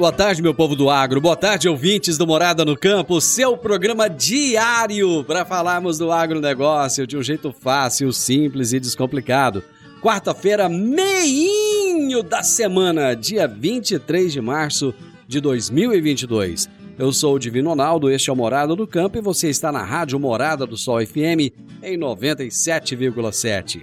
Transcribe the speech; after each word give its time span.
Boa 0.00 0.10
tarde, 0.10 0.40
meu 0.40 0.54
povo 0.54 0.74
do 0.74 0.88
agro. 0.88 1.20
Boa 1.20 1.36
tarde, 1.36 1.68
ouvintes 1.68 2.16
do 2.16 2.26
Morada 2.26 2.64
no 2.64 2.74
Campo, 2.74 3.20
seu 3.20 3.54
programa 3.54 4.08
diário 4.08 5.22
para 5.24 5.44
falarmos 5.44 5.98
do 5.98 6.10
agronegócio 6.10 7.06
de 7.06 7.18
um 7.18 7.22
jeito 7.22 7.52
fácil, 7.52 8.10
simples 8.10 8.72
e 8.72 8.80
descomplicado. 8.80 9.62
Quarta-feira, 10.00 10.70
meinho 10.70 12.22
da 12.22 12.42
semana, 12.42 13.12
dia 13.14 13.46
23 13.46 14.32
de 14.32 14.40
março 14.40 14.94
de 15.28 15.38
2022. 15.38 16.66
Eu 16.98 17.12
sou 17.12 17.34
o 17.34 17.38
Divino 17.38 17.68
Ronaldo, 17.68 18.08
este 18.10 18.30
é 18.30 18.32
o 18.32 18.36
Morada 18.36 18.74
no 18.74 18.86
Campo 18.86 19.18
e 19.18 19.20
você 19.20 19.50
está 19.50 19.70
na 19.70 19.82
Rádio 19.82 20.18
Morada 20.18 20.66
do 20.66 20.78
Sol 20.78 21.04
FM 21.06 21.52
em 21.82 21.98
97,7. 21.98 23.82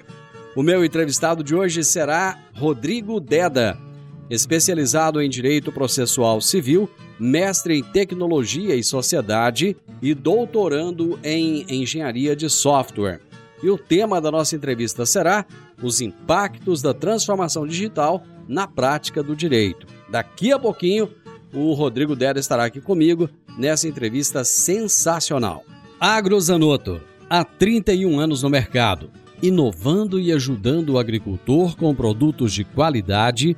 O 0.55 0.63
meu 0.63 0.83
entrevistado 0.83 1.43
de 1.43 1.53
hoje 1.53 1.83
será 1.83 2.39
Rodrigo 2.55 3.19
Deda 3.19 3.77
especializado 4.29 5.21
em 5.21 5.29
Direito 5.29 5.71
Processual 5.71 6.41
Civil, 6.41 6.89
mestre 7.19 7.77
em 7.77 7.83
Tecnologia 7.83 8.75
e 8.75 8.83
Sociedade 8.83 9.75
e 10.01 10.13
doutorando 10.13 11.19
em 11.23 11.65
Engenharia 11.69 12.35
de 12.35 12.49
Software. 12.49 13.21
E 13.61 13.69
o 13.69 13.77
tema 13.77 14.21
da 14.21 14.29
nossa 14.29 14.55
entrevista 14.55 15.05
será 15.05 15.45
os 15.81 16.01
impactos 16.01 16.81
da 16.81 16.93
transformação 16.93 17.65
digital 17.65 18.23
na 18.47 18.67
prática 18.67 19.23
do 19.23 19.35
direito. 19.35 19.87
Daqui 20.09 20.51
a 20.51 20.59
pouquinho, 20.59 21.09
o 21.53 21.73
Rodrigo 21.73 22.15
Deda 22.15 22.39
estará 22.39 22.65
aqui 22.65 22.79
comigo 22.79 23.29
nessa 23.57 23.87
entrevista 23.87 24.43
sensacional. 24.43 25.63
Agrozanoto, 25.99 27.01
há 27.29 27.43
31 27.43 28.19
anos 28.19 28.43
no 28.43 28.49
mercado, 28.49 29.09
inovando 29.41 30.19
e 30.19 30.31
ajudando 30.31 30.91
o 30.91 30.99
agricultor 30.99 31.75
com 31.75 31.93
produtos 31.95 32.53
de 32.53 32.63
qualidade 32.63 33.57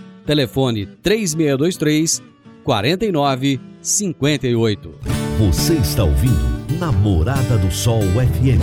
Telefone 0.31 0.85
3623 1.03 2.23
4958. 2.63 4.95
Você 5.37 5.73
está 5.73 6.05
ouvindo 6.05 6.79
Namorada 6.79 7.57
do 7.57 7.69
Sol 7.69 7.99
FM. 7.99 8.61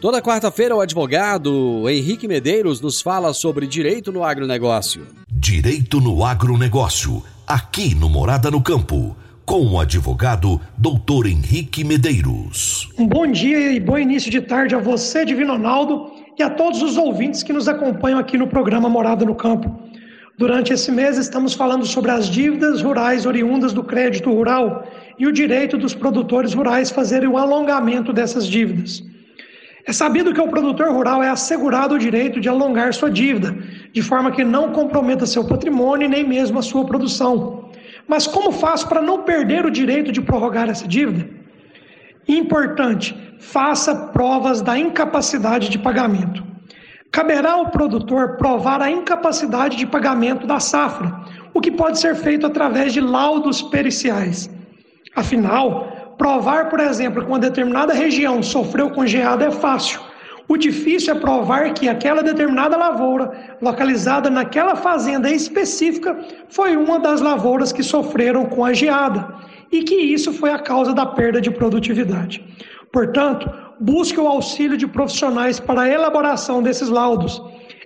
Toda 0.00 0.22
quarta-feira, 0.22 0.76
o 0.76 0.80
advogado 0.80 1.90
Henrique 1.90 2.28
Medeiros 2.28 2.80
nos 2.80 3.00
fala 3.00 3.34
sobre 3.34 3.66
direito 3.66 4.12
no 4.12 4.22
agronegócio. 4.22 5.04
Direito 5.28 6.00
no 6.00 6.24
agronegócio, 6.24 7.24
aqui 7.44 7.96
no 7.96 8.08
Morada 8.08 8.52
no 8.52 8.62
Campo, 8.62 9.16
com 9.44 9.66
o 9.66 9.80
advogado 9.80 10.60
Doutor 10.78 11.26
Henrique 11.26 11.82
Medeiros. 11.82 12.88
Um 12.96 13.08
bom 13.08 13.26
dia 13.26 13.72
e 13.72 13.80
bom 13.80 13.98
início 13.98 14.30
de 14.30 14.40
tarde 14.40 14.76
a 14.76 14.78
você, 14.78 15.24
Divino 15.24 15.54
Ronaldo 15.54 16.19
e 16.40 16.42
a 16.42 16.48
todos 16.48 16.82
os 16.82 16.96
ouvintes 16.96 17.42
que 17.42 17.52
nos 17.52 17.68
acompanham 17.68 18.18
aqui 18.18 18.38
no 18.38 18.46
programa 18.46 18.88
Morada 18.88 19.26
no 19.26 19.34
Campo. 19.34 19.78
Durante 20.38 20.72
esse 20.72 20.90
mês 20.90 21.18
estamos 21.18 21.52
falando 21.52 21.84
sobre 21.84 22.10
as 22.10 22.30
dívidas 22.30 22.80
rurais 22.80 23.26
oriundas 23.26 23.74
do 23.74 23.84
crédito 23.84 24.32
rural 24.32 24.90
e 25.18 25.26
o 25.26 25.32
direito 25.32 25.76
dos 25.76 25.94
produtores 25.94 26.54
rurais 26.54 26.90
fazerem 26.90 27.28
o 27.28 27.36
alongamento 27.36 28.10
dessas 28.10 28.46
dívidas. 28.46 29.04
É 29.84 29.92
sabido 29.92 30.32
que 30.32 30.40
o 30.40 30.48
produtor 30.48 30.90
rural 30.90 31.22
é 31.22 31.28
assegurado 31.28 31.96
o 31.96 31.98
direito 31.98 32.40
de 32.40 32.48
alongar 32.48 32.94
sua 32.94 33.10
dívida, 33.10 33.54
de 33.92 34.00
forma 34.00 34.30
que 34.30 34.42
não 34.42 34.72
comprometa 34.72 35.26
seu 35.26 35.44
patrimônio 35.46 36.08
nem 36.08 36.26
mesmo 36.26 36.58
a 36.58 36.62
sua 36.62 36.86
produção. 36.86 37.68
Mas 38.08 38.26
como 38.26 38.50
faz 38.50 38.82
para 38.82 39.02
não 39.02 39.24
perder 39.24 39.66
o 39.66 39.70
direito 39.70 40.10
de 40.10 40.22
prorrogar 40.22 40.70
essa 40.70 40.88
dívida? 40.88 41.28
Importante, 42.26 43.14
faça 43.40 43.94
provas 43.94 44.60
da 44.60 44.78
incapacidade 44.78 45.68
de 45.68 45.78
pagamento. 45.78 46.44
Caberá 47.10 47.52
ao 47.52 47.70
produtor 47.70 48.36
provar 48.36 48.80
a 48.80 48.90
incapacidade 48.90 49.76
de 49.76 49.86
pagamento 49.86 50.46
da 50.46 50.60
safra, 50.60 51.12
o 51.52 51.60
que 51.60 51.70
pode 51.72 51.98
ser 51.98 52.14
feito 52.14 52.46
através 52.46 52.92
de 52.92 53.00
laudos 53.00 53.62
periciais. 53.62 54.48
Afinal, 55.16 56.14
provar, 56.16 56.68
por 56.68 56.78
exemplo, 56.78 57.22
que 57.22 57.28
uma 57.28 57.38
determinada 57.38 57.92
região 57.92 58.42
sofreu 58.42 58.90
com 58.90 59.06
geada 59.06 59.46
é 59.46 59.50
fácil. 59.50 60.00
O 60.46 60.56
difícil 60.56 61.14
é 61.14 61.18
provar 61.18 61.72
que 61.72 61.88
aquela 61.88 62.22
determinada 62.22 62.76
lavoura, 62.76 63.56
localizada 63.62 64.28
naquela 64.28 64.76
fazenda 64.76 65.30
específica, 65.30 66.18
foi 66.48 66.76
uma 66.76 66.98
das 66.98 67.20
lavouras 67.20 67.72
que 67.72 67.82
sofreram 67.82 68.46
com 68.46 68.64
a 68.64 68.72
geada 68.72 69.32
e 69.72 69.82
que 69.82 69.94
isso 69.94 70.32
foi 70.32 70.50
a 70.50 70.58
causa 70.58 70.92
da 70.92 71.06
perda 71.06 71.40
de 71.40 71.50
produtividade. 71.50 72.44
Portanto, 72.92 73.50
busque 73.80 74.18
o 74.18 74.26
auxílio 74.26 74.76
de 74.76 74.86
profissionais 74.86 75.60
para 75.60 75.82
a 75.82 75.88
elaboração 75.88 76.62
desses 76.62 76.88
laudos. 76.88 77.42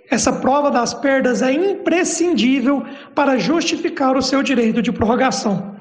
Essa 0.09 0.33
prova 0.33 0.69
das 0.69 0.93
perdas 0.93 1.41
é 1.41 1.51
imprescindível 1.51 2.83
para 3.13 3.37
justificar 3.37 4.15
o 4.15 4.21
seu 4.21 4.43
direito 4.43 4.81
de 4.81 4.91
prorrogação. 4.91 5.75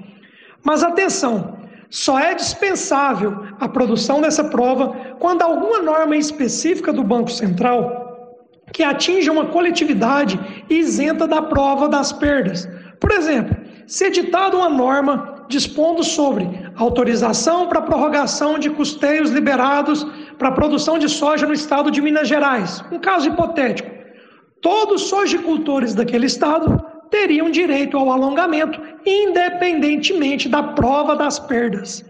Mas 0.62 0.82
atenção, 0.82 1.59
só 1.91 2.19
é 2.19 2.35
dispensável 2.35 3.44
a 3.61 3.69
produção 3.69 4.21
dessa 4.21 4.44
prova 4.44 4.88
quando 5.19 5.43
alguma 5.43 5.81
norma 5.81 6.17
específica 6.17 6.93
do 6.93 7.05
Banco 7.05 7.31
Central 7.31 8.05
que 8.73 8.82
atinja 8.82 9.31
uma 9.31 9.47
coletividade 9.47 10.41
isenta 10.69 11.27
da 11.27 11.43
prova 11.43 11.88
das 11.88 12.12
perdas. 12.12 12.69
Por 12.99 13.12
exemplo, 13.12 13.56
se 13.87 14.06
editada 14.06 14.56
uma 14.56 14.69
norma 14.69 15.44
dispondo 15.49 16.03
sobre 16.03 16.49
autorização 16.76 17.67
para 17.67 17.82
prorrogação 17.82 18.59
de 18.59 18.71
custeios 18.71 19.31
liberados 19.31 20.06
para 20.38 20.50
produção 20.50 20.99
de 20.99 21.09
soja 21.09 21.47
no 21.47 21.53
estado 21.53 21.91
de 21.91 22.00
Minas 22.03 22.29
Gerais. 22.29 22.85
Um 22.91 22.99
caso 22.99 23.29
hipotético. 23.29 23.91
Todos 24.61 25.03
os 25.03 25.09
sojicultores 25.09 25.94
daquele 25.94 26.26
estado 26.26 26.82
teriam 27.11 27.50
direito 27.50 27.97
ao 27.97 28.11
alongamento, 28.11 28.81
independentemente 29.06 30.49
da 30.49 30.62
prova 30.62 31.15
das 31.15 31.38
perdas. 31.38 32.05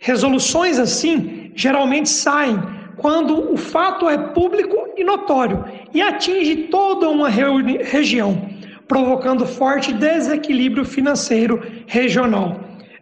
Resoluções 0.00 0.78
assim 0.78 1.52
geralmente 1.54 2.08
saem 2.08 2.60
quando 2.96 3.52
o 3.52 3.56
fato 3.56 4.08
é 4.08 4.16
público 4.16 4.88
e 4.96 5.04
notório 5.04 5.64
e 5.92 6.00
atinge 6.00 6.68
toda 6.68 7.08
uma 7.08 7.28
região 7.28 8.54
provocando 8.88 9.46
forte 9.46 9.92
desequilíbrio 9.92 10.84
financeiro 10.84 11.62
regional. 11.86 12.60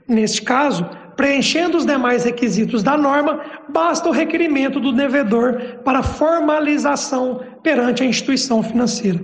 Neste 0.08 0.42
caso, 0.42 0.88
preenchendo 1.16 1.76
os 1.76 1.86
demais 1.86 2.24
requisitos 2.24 2.82
da 2.82 2.96
norma, 2.96 3.40
basta 3.68 4.08
o 4.08 4.12
requerimento 4.12 4.80
do 4.80 4.92
devedor 4.92 5.78
para 5.84 6.02
formalização 6.02 7.40
perante 7.62 8.02
a 8.02 8.06
instituição 8.06 8.62
financeira. 8.62 9.20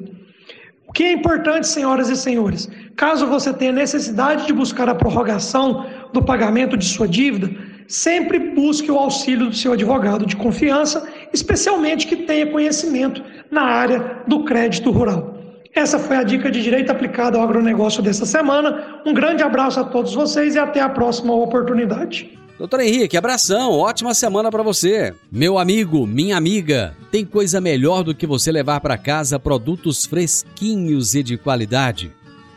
O 0.86 0.92
que 0.92 1.04
é 1.04 1.12
importante, 1.12 1.68
senhoras 1.68 2.08
e 2.08 2.16
senhores? 2.16 2.68
Caso 2.96 3.26
você 3.26 3.52
tenha 3.52 3.72
necessidade 3.72 4.46
de 4.46 4.52
buscar 4.52 4.88
a 4.88 4.94
prorrogação 4.94 5.86
do 6.12 6.22
pagamento 6.22 6.76
de 6.76 6.84
sua 6.84 7.06
dívida, 7.06 7.50
sempre 7.86 8.38
busque 8.38 8.90
o 8.90 8.98
auxílio 8.98 9.46
do 9.46 9.54
seu 9.54 9.72
advogado 9.72 10.24
de 10.24 10.36
confiança, 10.36 11.06
especialmente 11.32 12.06
que 12.06 12.16
tenha 12.16 12.46
conhecimento 12.46 13.22
na 13.50 13.62
área 13.62 14.22
do 14.26 14.44
crédito 14.44 14.90
rural. 14.90 15.37
Essa 15.74 15.98
foi 15.98 16.16
a 16.16 16.22
dica 16.22 16.50
de 16.50 16.62
direito 16.62 16.90
aplicado 16.90 17.36
ao 17.36 17.44
agronegócio 17.44 18.02
dessa 18.02 18.26
semana. 18.26 19.00
Um 19.06 19.14
grande 19.14 19.42
abraço 19.42 19.80
a 19.80 19.84
todos 19.84 20.14
vocês 20.14 20.54
e 20.54 20.58
até 20.58 20.80
a 20.80 20.88
próxima 20.88 21.34
oportunidade. 21.34 22.38
Doutor 22.58 22.80
Henrique, 22.80 23.16
abração, 23.16 23.70
ótima 23.70 24.12
semana 24.14 24.50
para 24.50 24.64
você. 24.64 25.14
Meu 25.30 25.58
amigo, 25.58 26.04
minha 26.06 26.36
amiga, 26.36 26.96
tem 27.12 27.24
coisa 27.24 27.60
melhor 27.60 28.02
do 28.02 28.14
que 28.14 28.26
você 28.26 28.50
levar 28.50 28.80
para 28.80 28.98
casa 28.98 29.38
produtos 29.38 30.04
fresquinhos 30.04 31.14
e 31.14 31.22
de 31.22 31.36
qualidade. 31.36 32.12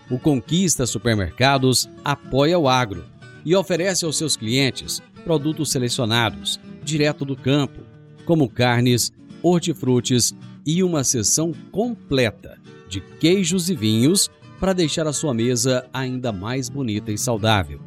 O 0.10 0.18
Conquista 0.18 0.88
Supermercados 0.88 1.88
apoia 2.04 2.58
o 2.58 2.68
agro 2.68 3.06
e 3.46 3.56
oferece 3.56 4.04
aos 4.04 4.18
seus 4.18 4.36
clientes 4.36 5.02
produtos 5.24 5.72
selecionados, 5.72 6.60
direto 6.84 7.24
do 7.24 7.36
campo, 7.36 7.82
como 8.26 8.50
carnes, 8.50 9.12
hortifrutis 9.44 10.34
e 10.66 10.82
uma 10.82 11.04
seção 11.04 11.54
completa 11.72 12.60
de 12.92 13.00
queijos 13.00 13.70
e 13.70 13.76
vinhos 13.76 14.30
para 14.60 14.74
deixar 14.74 15.08
a 15.08 15.14
sua 15.14 15.34
mesa 15.34 15.88
ainda 15.94 16.32
mais 16.32 16.68
bonita 16.68 17.12
e 17.12 17.18
saudável. 17.18 17.80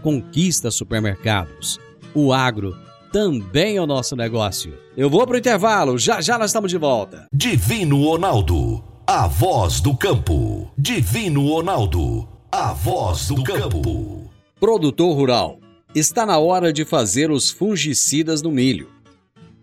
Conquista 0.00 0.70
Supermercados. 0.70 1.80
O 2.14 2.32
agro 2.32 2.78
também 3.12 3.76
é 3.76 3.82
o 3.82 3.86
nosso 3.86 4.14
negócio. 4.14 4.78
Eu 4.96 5.10
vou 5.10 5.26
pro 5.26 5.36
intervalo, 5.36 5.98
já 5.98 6.20
já 6.20 6.38
nós 6.38 6.50
estamos 6.50 6.70
de 6.70 6.78
volta. 6.78 7.26
Divino 7.32 8.04
Ronaldo, 8.04 8.84
a 9.06 9.26
voz 9.26 9.80
do 9.80 9.96
campo. 9.96 10.70
Divino 10.78 11.48
Ronaldo, 11.48 12.28
a 12.52 12.72
voz 12.72 13.26
do 13.26 13.42
campo. 13.42 14.30
Produtor 14.60 15.16
rural, 15.16 15.58
está 15.94 16.24
na 16.24 16.38
hora 16.38 16.72
de 16.72 16.84
fazer 16.84 17.30
os 17.30 17.50
fungicidas 17.50 18.40
no 18.40 18.52
milho. 18.52 18.88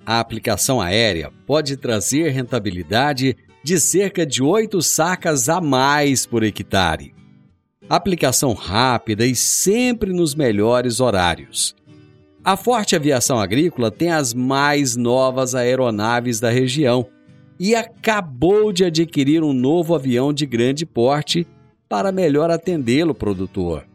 A 0.06 0.20
aplicação 0.20 0.82
aérea 0.82 1.32
pode 1.48 1.78
trazer 1.78 2.30
rentabilidade 2.30 3.38
de 3.64 3.80
cerca 3.80 4.26
de 4.26 4.42
8 4.42 4.82
sacas 4.82 5.50
a 5.50 5.62
mais 5.62 6.26
por 6.26 6.44
hectare 6.44 7.14
aplicação 7.96 8.54
rápida 8.54 9.26
e 9.26 9.36
sempre 9.36 10.14
nos 10.14 10.34
melhores 10.34 11.02
horários. 11.02 11.76
A 12.42 12.56
Forte 12.56 12.96
Aviação 12.96 13.38
Agrícola 13.38 13.92
tem 13.92 14.12
as 14.12 14.34
mais 14.34 14.96
novas 14.96 15.54
aeronaves 15.54 16.40
da 16.40 16.50
região 16.50 17.06
e 17.60 17.76
acabou 17.76 18.72
de 18.72 18.86
adquirir 18.86 19.44
um 19.44 19.52
novo 19.52 19.94
avião 19.94 20.32
de 20.32 20.46
grande 20.46 20.86
porte 20.86 21.46
para 21.90 22.14
melhor 22.14 22.50
atendê-lo, 22.50 23.14
produtor. 23.14 23.86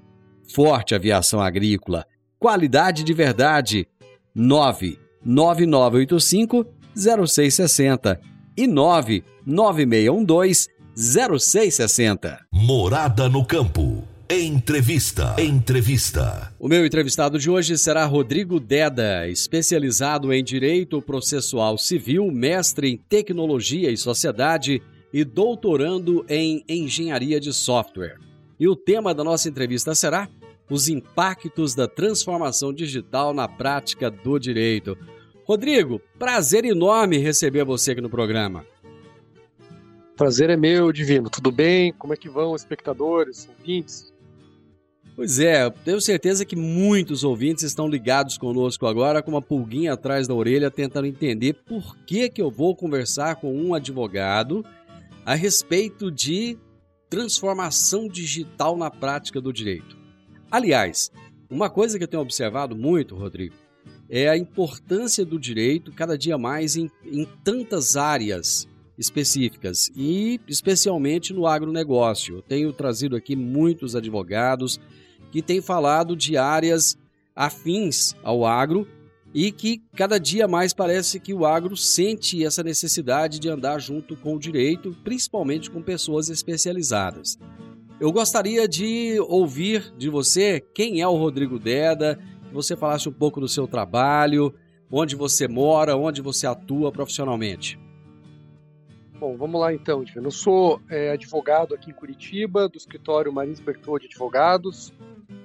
Forte 0.54 0.94
Aviação 0.94 1.40
Agrícola, 1.40 2.04
qualidade 2.38 3.02
de 3.02 3.14
verdade. 3.14 3.88
99985 4.34 6.66
0660 6.94 8.20
e 8.56 8.66
99612 8.66 10.74
0660. 10.96 12.46
Morada 12.50 13.28
no 13.28 13.44
campo. 13.44 14.02
Entrevista. 14.30 15.36
Entrevista. 15.38 16.52
O 16.58 16.66
meu 16.66 16.86
entrevistado 16.86 17.38
de 17.38 17.50
hoje 17.50 17.76
será 17.76 18.06
Rodrigo 18.06 18.58
Deda, 18.58 19.28
especializado 19.28 20.32
em 20.32 20.42
Direito 20.42 21.02
Processual 21.02 21.76
Civil, 21.76 22.32
mestre 22.32 22.88
em 22.88 22.96
Tecnologia 22.96 23.90
e 23.90 23.96
Sociedade 23.96 24.82
e 25.12 25.22
doutorando 25.22 26.24
em 26.28 26.64
Engenharia 26.66 27.38
de 27.38 27.52
Software. 27.52 28.16
E 28.58 28.66
o 28.66 28.74
tema 28.74 29.14
da 29.14 29.22
nossa 29.22 29.50
entrevista 29.50 29.94
será 29.94 30.28
os 30.68 30.88
impactos 30.88 31.74
da 31.74 31.86
transformação 31.86 32.72
digital 32.72 33.34
na 33.34 33.46
prática 33.46 34.10
do 34.10 34.38
direito. 34.38 34.96
Rodrigo, 35.46 36.00
prazer 36.18 36.64
enorme 36.64 37.18
receber 37.18 37.64
você 37.64 37.92
aqui 37.92 38.00
no 38.00 38.10
programa. 38.10 38.66
Prazer 40.16 40.50
é 40.50 40.56
meu, 40.56 40.90
Divino. 40.90 41.30
Tudo 41.30 41.52
bem? 41.52 41.92
Como 41.92 42.12
é 42.12 42.16
que 42.16 42.28
vão, 42.28 42.56
espectadores, 42.56 43.48
ouvintes? 43.48 44.12
Pois 45.14 45.38
é, 45.38 45.70
tenho 45.70 46.00
certeza 46.00 46.44
que 46.44 46.56
muitos 46.56 47.22
ouvintes 47.22 47.62
estão 47.62 47.86
ligados 47.86 48.36
conosco 48.36 48.88
agora 48.88 49.22
com 49.22 49.30
uma 49.30 49.40
pulguinha 49.40 49.92
atrás 49.92 50.26
da 50.26 50.34
orelha 50.34 50.68
tentando 50.68 51.06
entender 51.06 51.52
por 51.64 51.96
que, 51.98 52.28
que 52.28 52.42
eu 52.42 52.50
vou 52.50 52.74
conversar 52.74 53.36
com 53.36 53.54
um 53.54 53.72
advogado 53.72 54.64
a 55.24 55.34
respeito 55.34 56.10
de 56.10 56.58
transformação 57.08 58.08
digital 58.08 58.76
na 58.76 58.90
prática 58.90 59.40
do 59.40 59.52
direito. 59.52 59.96
Aliás, 60.50 61.12
uma 61.48 61.70
coisa 61.70 61.98
que 61.98 62.02
eu 62.02 62.08
tenho 62.08 62.22
observado 62.22 62.74
muito, 62.74 63.14
Rodrigo, 63.14 63.54
é 64.08 64.28
a 64.28 64.36
importância 64.36 65.24
do 65.24 65.38
direito 65.38 65.92
cada 65.92 66.16
dia 66.16 66.38
mais 66.38 66.76
em, 66.76 66.90
em 67.04 67.26
tantas 67.42 67.96
áreas 67.96 68.68
específicas 68.98 69.90
e 69.94 70.40
especialmente 70.48 71.32
no 71.32 71.46
agronegócio. 71.46 72.36
Eu 72.36 72.42
tenho 72.42 72.72
trazido 72.72 73.16
aqui 73.16 73.36
muitos 73.36 73.94
advogados 73.94 74.80
que 75.30 75.42
têm 75.42 75.60
falado 75.60 76.16
de 76.16 76.36
áreas 76.36 76.96
afins 77.34 78.14
ao 78.22 78.46
agro 78.46 78.88
e 79.34 79.52
que 79.52 79.82
cada 79.94 80.18
dia 80.18 80.48
mais 80.48 80.72
parece 80.72 81.20
que 81.20 81.34
o 81.34 81.44
agro 81.44 81.76
sente 81.76 82.42
essa 82.42 82.62
necessidade 82.62 83.38
de 83.38 83.50
andar 83.50 83.78
junto 83.78 84.16
com 84.16 84.34
o 84.34 84.38
direito, 84.38 84.96
principalmente 85.04 85.70
com 85.70 85.82
pessoas 85.82 86.30
especializadas. 86.30 87.38
Eu 88.00 88.12
gostaria 88.12 88.66
de 88.66 89.18
ouvir 89.20 89.92
de 89.98 90.08
você 90.08 90.62
quem 90.74 91.00
é 91.00 91.08
o 91.08 91.16
Rodrigo 91.16 91.58
Deda, 91.58 92.18
você 92.56 92.76
falasse 92.76 93.08
um 93.08 93.12
pouco 93.12 93.38
do 93.38 93.46
seu 93.46 93.68
trabalho, 93.68 94.52
onde 94.90 95.14
você 95.14 95.46
mora, 95.46 95.96
onde 95.96 96.20
você 96.20 96.46
atua 96.46 96.90
profissionalmente. 96.90 97.78
Bom, 99.18 99.36
vamos 99.36 99.60
lá 99.60 99.72
então, 99.72 100.04
Eu 100.14 100.30
sou 100.30 100.80
é, 100.90 101.10
advogado 101.10 101.74
aqui 101.74 101.90
em 101.90 101.94
Curitiba, 101.94 102.68
do 102.68 102.76
escritório 102.76 103.32
Marins 103.32 103.60
Bertol 103.60 103.98
de 103.98 104.06
Advogados. 104.06 104.92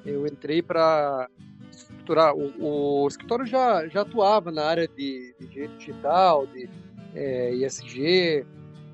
Eu 0.06 0.26
entrei 0.26 0.62
para 0.62 1.30
estruturar. 1.72 2.36
O, 2.36 3.04
o, 3.04 3.08
escritório 3.08 3.46
já, 3.46 3.88
já 3.88 4.02
atuava 4.02 4.52
na 4.52 4.66
área 4.66 4.88
de, 4.88 5.34
de 5.40 5.48
direito 5.48 5.78
digital, 5.78 6.46
de 6.48 6.70
é, 7.16 7.54
ISG 7.54 8.46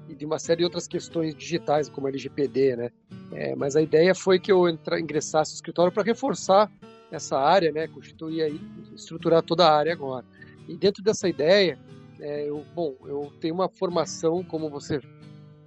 e 0.10 0.16
de 0.16 0.26
uma 0.26 0.38
série 0.38 0.60
de 0.60 0.64
outras 0.64 0.88
questões 0.88 1.34
digitais, 1.34 1.90
como 1.90 2.08
LGPD, 2.08 2.76
né? 2.76 2.92
É, 3.32 3.56
mas 3.56 3.76
a 3.76 3.82
ideia 3.82 4.14
foi 4.14 4.40
que 4.40 4.52
eu 4.52 4.70
entra, 4.70 5.00
ingressasse 5.00 5.54
no 5.54 5.56
escritório 5.56 5.92
para 5.92 6.04
reforçar 6.04 6.72
essa 7.12 7.38
área, 7.38 7.72
né? 7.72 7.88
Constituir 7.88 8.44
aí, 8.44 8.60
estruturar 8.94 9.42
toda 9.44 9.68
a 9.68 9.76
área 9.76 9.94
agora. 9.94 10.26
E 10.68 10.76
dentro 10.76 11.04
dessa 11.04 11.28
ideia, 11.30 11.80
é, 12.20 12.50
eu, 12.50 12.66
bom, 12.74 12.96
eu 13.06 13.32
tenho 13.40 13.54
uma 13.54 13.70
formação, 13.70 14.44
como 14.44 14.70
você, 14.70 15.00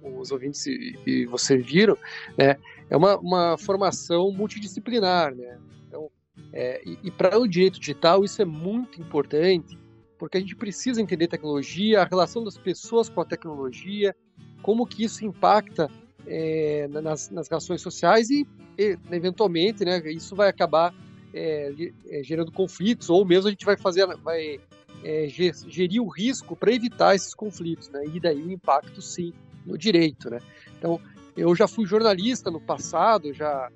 os 0.01 0.31
ouvintes 0.31 0.65
e, 0.65 0.97
e 1.05 1.25
você 1.25 1.57
viram, 1.57 1.97
né, 2.37 2.57
é 2.89 2.97
uma, 2.97 3.17
uma 3.17 3.57
formação 3.57 4.31
multidisciplinar, 4.31 5.33
né? 5.33 5.57
Então, 5.87 6.09
é, 6.53 6.81
e, 6.85 6.99
e 7.03 7.11
para 7.11 7.39
o 7.39 7.47
direito 7.47 7.79
digital 7.79 8.23
isso 8.23 8.41
é 8.41 8.45
muito 8.45 9.01
importante, 9.01 9.77
porque 10.19 10.37
a 10.37 10.41
gente 10.41 10.55
precisa 10.55 11.01
entender 11.01 11.27
tecnologia, 11.27 12.01
a 12.01 12.05
relação 12.05 12.43
das 12.43 12.57
pessoas 12.57 13.09
com 13.09 13.21
a 13.21 13.25
tecnologia, 13.25 14.15
como 14.61 14.85
que 14.85 15.03
isso 15.03 15.25
impacta 15.25 15.89
é, 16.27 16.87
nas, 16.89 17.29
nas 17.29 17.47
relações 17.47 17.81
sociais 17.81 18.29
e, 18.29 18.45
e, 18.77 18.97
eventualmente, 19.11 19.83
né, 19.83 20.01
isso 20.11 20.35
vai 20.35 20.49
acabar 20.49 20.93
é, 21.33 21.73
é 22.09 22.23
gerando 22.23 22.51
conflitos 22.51 23.09
ou 23.09 23.25
mesmo 23.25 23.47
a 23.47 23.51
gente 23.51 23.65
vai 23.65 23.77
fazer, 23.77 24.05
vai 24.17 24.59
é, 25.03 25.27
gerir 25.27 26.01
o 26.01 26.07
risco 26.07 26.55
para 26.55 26.73
evitar 26.73 27.15
esses 27.15 27.33
conflitos, 27.33 27.89
né? 27.89 28.03
E 28.13 28.19
daí 28.19 28.41
o 28.41 28.51
impacto, 28.51 29.01
sim, 29.01 29.33
no 29.65 29.77
direito, 29.77 30.29
né? 30.29 30.39
Então, 30.77 30.99
eu 31.35 31.55
já 31.55 31.67
fui 31.67 31.85
jornalista 31.85 32.51
no 32.51 32.59
passado, 32.59 33.33
já 33.33 33.71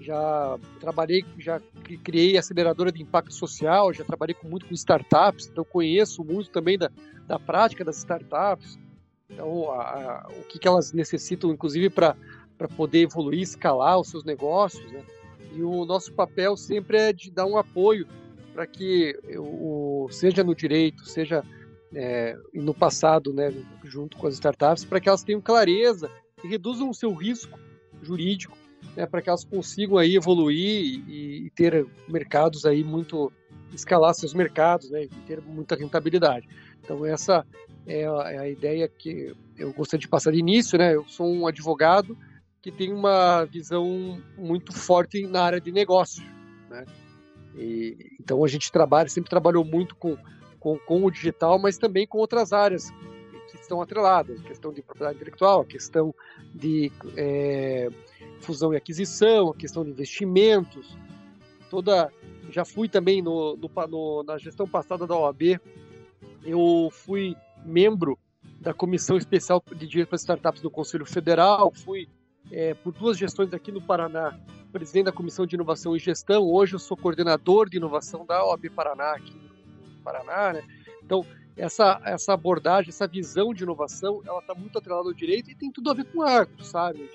já 0.00 0.58
trabalhei, 0.80 1.24
já 1.38 1.60
criei 2.02 2.36
aceleradora 2.36 2.92
de 2.92 3.02
impacto 3.02 3.32
social, 3.32 3.92
já 3.92 4.04
trabalhei 4.04 4.34
com, 4.34 4.48
muito 4.48 4.66
com 4.66 4.74
startups, 4.74 5.46
então 5.46 5.64
conheço 5.64 6.24
muito 6.24 6.50
também 6.50 6.76
da, 6.76 6.90
da 7.26 7.38
prática 7.38 7.84
das 7.84 7.98
startups, 7.98 8.78
então 9.30 9.70
a, 9.70 9.82
a, 9.82 10.28
o 10.38 10.42
que, 10.44 10.58
que 10.58 10.68
elas 10.68 10.92
necessitam, 10.92 11.50
inclusive 11.50 11.88
para 11.88 12.16
poder 12.76 13.02
evoluir, 13.02 13.40
escalar 13.40 13.98
os 13.98 14.08
seus 14.08 14.24
negócios, 14.24 14.90
né? 14.92 15.02
E 15.52 15.62
o 15.62 15.84
nosso 15.84 16.12
papel 16.12 16.56
sempre 16.56 16.98
é 16.98 17.12
de 17.12 17.30
dar 17.30 17.46
um 17.46 17.56
apoio 17.56 18.06
para 18.52 18.66
que 18.66 19.18
o, 19.36 20.08
seja 20.10 20.42
no 20.42 20.54
direito, 20.54 21.06
seja 21.06 21.44
é, 21.94 22.36
no 22.54 22.74
passado, 22.74 23.32
né, 23.32 23.52
junto 23.84 24.16
com 24.16 24.26
as 24.26 24.34
startups, 24.34 24.84
para 24.84 25.00
que 25.00 25.08
elas 25.08 25.22
tenham 25.22 25.40
clareza 25.40 26.10
e 26.42 26.48
reduzam 26.48 26.90
o 26.90 26.94
seu 26.94 27.12
risco 27.12 27.58
jurídico, 28.02 28.56
né, 28.96 29.06
para 29.06 29.20
que 29.20 29.28
elas 29.28 29.44
consigam 29.44 29.98
aí 29.98 30.16
evoluir 30.16 31.02
e, 31.06 31.46
e, 31.46 31.50
ter 31.50 31.86
mercados 32.08 32.64
aí 32.64 32.82
muito 32.82 33.32
escalar 33.74 34.14
seus 34.14 34.32
mercados, 34.32 34.90
né, 34.90 35.04
e 35.04 35.08
ter 35.26 35.40
muita 35.42 35.76
rentabilidade. 35.76 36.48
Então 36.82 37.04
essa 37.04 37.46
é 37.86 38.06
a, 38.06 38.32
é 38.32 38.38
a 38.38 38.48
ideia 38.48 38.88
que 38.88 39.34
eu 39.56 39.72
gostaria 39.72 40.00
de 40.00 40.08
passar 40.08 40.32
de 40.32 40.38
início, 40.38 40.78
né? 40.78 40.94
Eu 40.94 41.04
sou 41.06 41.26
um 41.26 41.46
advogado 41.46 42.16
que 42.66 42.72
tem 42.72 42.92
uma 42.92 43.44
visão 43.44 44.20
muito 44.36 44.72
forte 44.72 45.24
na 45.24 45.40
área 45.40 45.60
de 45.60 45.70
negócio, 45.70 46.24
né? 46.68 46.84
E, 47.54 48.16
então 48.18 48.42
a 48.44 48.48
gente 48.48 48.72
trabalha, 48.72 49.08
sempre 49.08 49.30
trabalhou 49.30 49.64
muito 49.64 49.94
com, 49.94 50.18
com, 50.58 50.76
com, 50.76 51.04
o 51.04 51.10
digital, 51.12 51.60
mas 51.60 51.78
também 51.78 52.08
com 52.08 52.18
outras 52.18 52.52
áreas 52.52 52.90
que 53.48 53.56
estão 53.60 53.80
atreladas, 53.80 54.42
questão 54.42 54.72
de 54.72 54.82
propriedade 54.82 55.14
intelectual, 55.14 55.64
questão 55.64 56.12
de 56.52 56.90
é, 57.16 57.88
fusão 58.40 58.74
e 58.74 58.76
aquisição, 58.76 59.52
questão 59.52 59.84
de 59.84 59.90
investimentos, 59.90 60.98
toda. 61.70 62.12
Já 62.50 62.64
fui 62.64 62.88
também 62.88 63.22
no, 63.22 63.56
no, 63.56 63.70
no 63.86 64.24
na 64.24 64.38
gestão 64.38 64.66
passada 64.66 65.06
da 65.06 65.16
OAB, 65.16 65.60
eu 66.44 66.88
fui 66.90 67.36
membro 67.64 68.18
da 68.60 68.74
Comissão 68.74 69.16
Especial 69.16 69.62
de 69.72 69.86
Direito 69.86 70.08
para 70.08 70.16
Startups 70.16 70.60
do 70.60 70.70
Conselho 70.70 71.06
Federal, 71.06 71.72
fui 71.72 72.08
é, 72.50 72.74
por 72.74 72.92
duas 72.92 73.18
gestões 73.18 73.52
aqui 73.52 73.72
no 73.72 73.80
Paraná, 73.80 74.38
presidente 74.72 75.06
da 75.06 75.12
Comissão 75.12 75.46
de 75.46 75.54
Inovação 75.54 75.96
e 75.96 75.98
Gestão. 75.98 76.42
Hoje 76.44 76.74
eu 76.74 76.78
sou 76.78 76.96
coordenador 76.96 77.68
de 77.68 77.76
inovação 77.76 78.24
da 78.26 78.44
OAB 78.44 78.70
Paraná, 78.70 79.12
aqui 79.12 79.34
no 79.34 80.02
Paraná. 80.02 80.52
Né? 80.52 80.62
Então, 81.02 81.24
essa, 81.56 82.00
essa 82.04 82.34
abordagem, 82.34 82.90
essa 82.90 83.06
visão 83.06 83.54
de 83.54 83.62
inovação, 83.62 84.22
ela 84.26 84.40
está 84.40 84.54
muito 84.54 84.78
atrelada 84.78 85.08
ao 85.08 85.14
direito 85.14 85.50
e 85.50 85.54
tem 85.54 85.70
tudo 85.70 85.90
a 85.90 85.94
ver 85.94 86.04
com 86.04 86.18
o 86.18 86.22
agro, 86.22 86.62
sabe? 86.62 87.08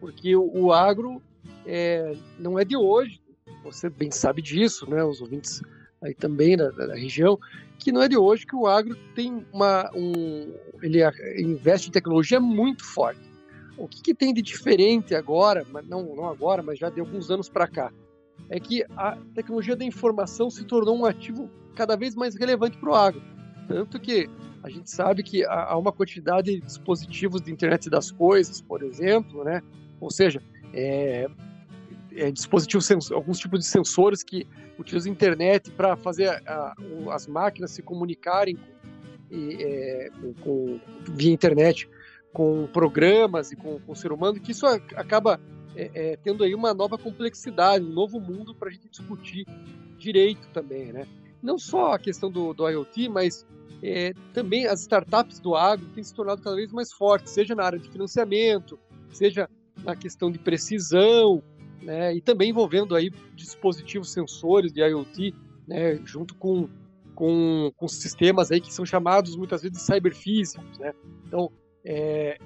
Porque 0.00 0.34
o, 0.34 0.50
o 0.54 0.72
agro 0.72 1.20
é, 1.66 2.16
não 2.38 2.58
é 2.58 2.64
de 2.64 2.76
hoje, 2.76 3.20
você 3.62 3.90
bem 3.90 4.10
sabe 4.10 4.40
disso, 4.40 4.88
né? 4.88 5.04
Os 5.04 5.20
ouvintes 5.20 5.60
aí 6.00 6.14
também 6.14 6.56
da, 6.56 6.70
da, 6.70 6.94
região, 6.94 7.38
que 7.78 7.92
não 7.92 8.02
é 8.02 8.08
de 8.08 8.16
hoje 8.16 8.46
que 8.46 8.56
o 8.56 8.66
agro 8.66 8.96
tem 9.14 9.44
uma 9.52 9.90
um, 9.94 10.54
ele 10.80 11.00
investe 11.38 11.88
em 11.88 11.92
tecnologia 11.92 12.40
muito 12.40 12.84
forte. 12.84 13.27
O 13.78 13.86
que, 13.86 14.02
que 14.02 14.14
tem 14.14 14.34
de 14.34 14.42
diferente 14.42 15.14
agora, 15.14 15.64
não, 15.86 16.14
não 16.14 16.28
agora, 16.28 16.62
mas 16.62 16.78
já 16.78 16.90
de 16.90 17.00
alguns 17.00 17.30
anos 17.30 17.48
para 17.48 17.68
cá, 17.68 17.92
é 18.50 18.58
que 18.58 18.84
a 18.96 19.16
tecnologia 19.34 19.76
da 19.76 19.84
informação 19.84 20.50
se 20.50 20.64
tornou 20.64 20.96
um 20.96 21.04
ativo 21.04 21.48
cada 21.74 21.96
vez 21.96 22.14
mais 22.14 22.34
relevante 22.34 22.76
para 22.76 22.90
o 22.90 22.94
agro. 22.94 23.22
Tanto 23.68 24.00
que 24.00 24.28
a 24.62 24.68
gente 24.68 24.90
sabe 24.90 25.22
que 25.22 25.44
há 25.44 25.76
uma 25.76 25.92
quantidade 25.92 26.54
de 26.54 26.60
dispositivos 26.60 27.40
de 27.40 27.52
internet 27.52 27.88
das 27.88 28.10
coisas, 28.10 28.60
por 28.60 28.82
exemplo, 28.82 29.44
né? 29.44 29.62
ou 30.00 30.10
seja, 30.10 30.42
é, 30.72 31.28
é, 32.12 32.30
dispositivos, 32.30 33.12
alguns 33.12 33.38
tipos 33.38 33.60
de 33.60 33.66
sensores 33.66 34.22
que 34.22 34.46
utilizam 34.78 35.12
a 35.12 35.14
internet 35.14 35.70
para 35.72 35.96
fazer 35.96 36.28
a, 36.28 36.40
a, 36.46 37.14
as 37.14 37.26
máquinas 37.26 37.72
se 37.72 37.82
comunicarem 37.82 38.56
com, 38.56 38.62
é, 39.30 40.10
com, 40.40 40.80
via 41.14 41.32
internet 41.32 41.88
com 42.38 42.68
programas 42.68 43.50
e 43.50 43.56
com, 43.56 43.80
com 43.80 43.90
o 43.90 43.96
ser 43.96 44.12
humano, 44.12 44.38
que 44.38 44.52
isso 44.52 44.64
acaba 44.64 45.40
é, 45.74 45.90
é, 45.92 46.16
tendo 46.18 46.44
aí 46.44 46.54
uma 46.54 46.72
nova 46.72 46.96
complexidade, 46.96 47.84
um 47.84 47.92
novo 47.92 48.20
mundo 48.20 48.54
para 48.54 48.68
a 48.68 48.70
gente 48.70 48.88
discutir 48.88 49.44
direito 49.98 50.46
também, 50.54 50.92
né? 50.92 51.04
Não 51.42 51.58
só 51.58 51.94
a 51.94 51.98
questão 51.98 52.30
do, 52.30 52.54
do 52.54 52.68
IoT, 52.68 53.08
mas 53.08 53.44
é, 53.82 54.12
também 54.32 54.68
as 54.68 54.82
startups 54.82 55.40
do 55.40 55.56
agro 55.56 55.84
têm 55.88 56.04
se 56.04 56.14
tornado 56.14 56.40
cada 56.40 56.54
vez 56.54 56.70
mais 56.70 56.92
fortes, 56.92 57.32
seja 57.32 57.56
na 57.56 57.64
área 57.64 57.78
de 57.80 57.88
financiamento, 57.88 58.78
seja 59.10 59.50
na 59.82 59.96
questão 59.96 60.30
de 60.30 60.38
precisão, 60.38 61.42
né, 61.82 62.14
e 62.14 62.20
também 62.20 62.50
envolvendo 62.50 62.94
aí 62.94 63.10
dispositivos 63.34 64.12
sensores 64.12 64.72
de 64.72 64.80
IoT, 64.80 65.34
né, 65.66 65.96
junto 66.04 66.36
com, 66.36 66.68
com, 67.16 67.72
com 67.76 67.88
sistemas 67.88 68.52
aí 68.52 68.60
que 68.60 68.72
são 68.72 68.86
chamados 68.86 69.34
muitas 69.34 69.62
vezes 69.62 69.76
de 69.76 69.82
cyberfísicos, 69.82 70.78
né? 70.78 70.94
Então, 71.26 71.50
é, 71.88 72.38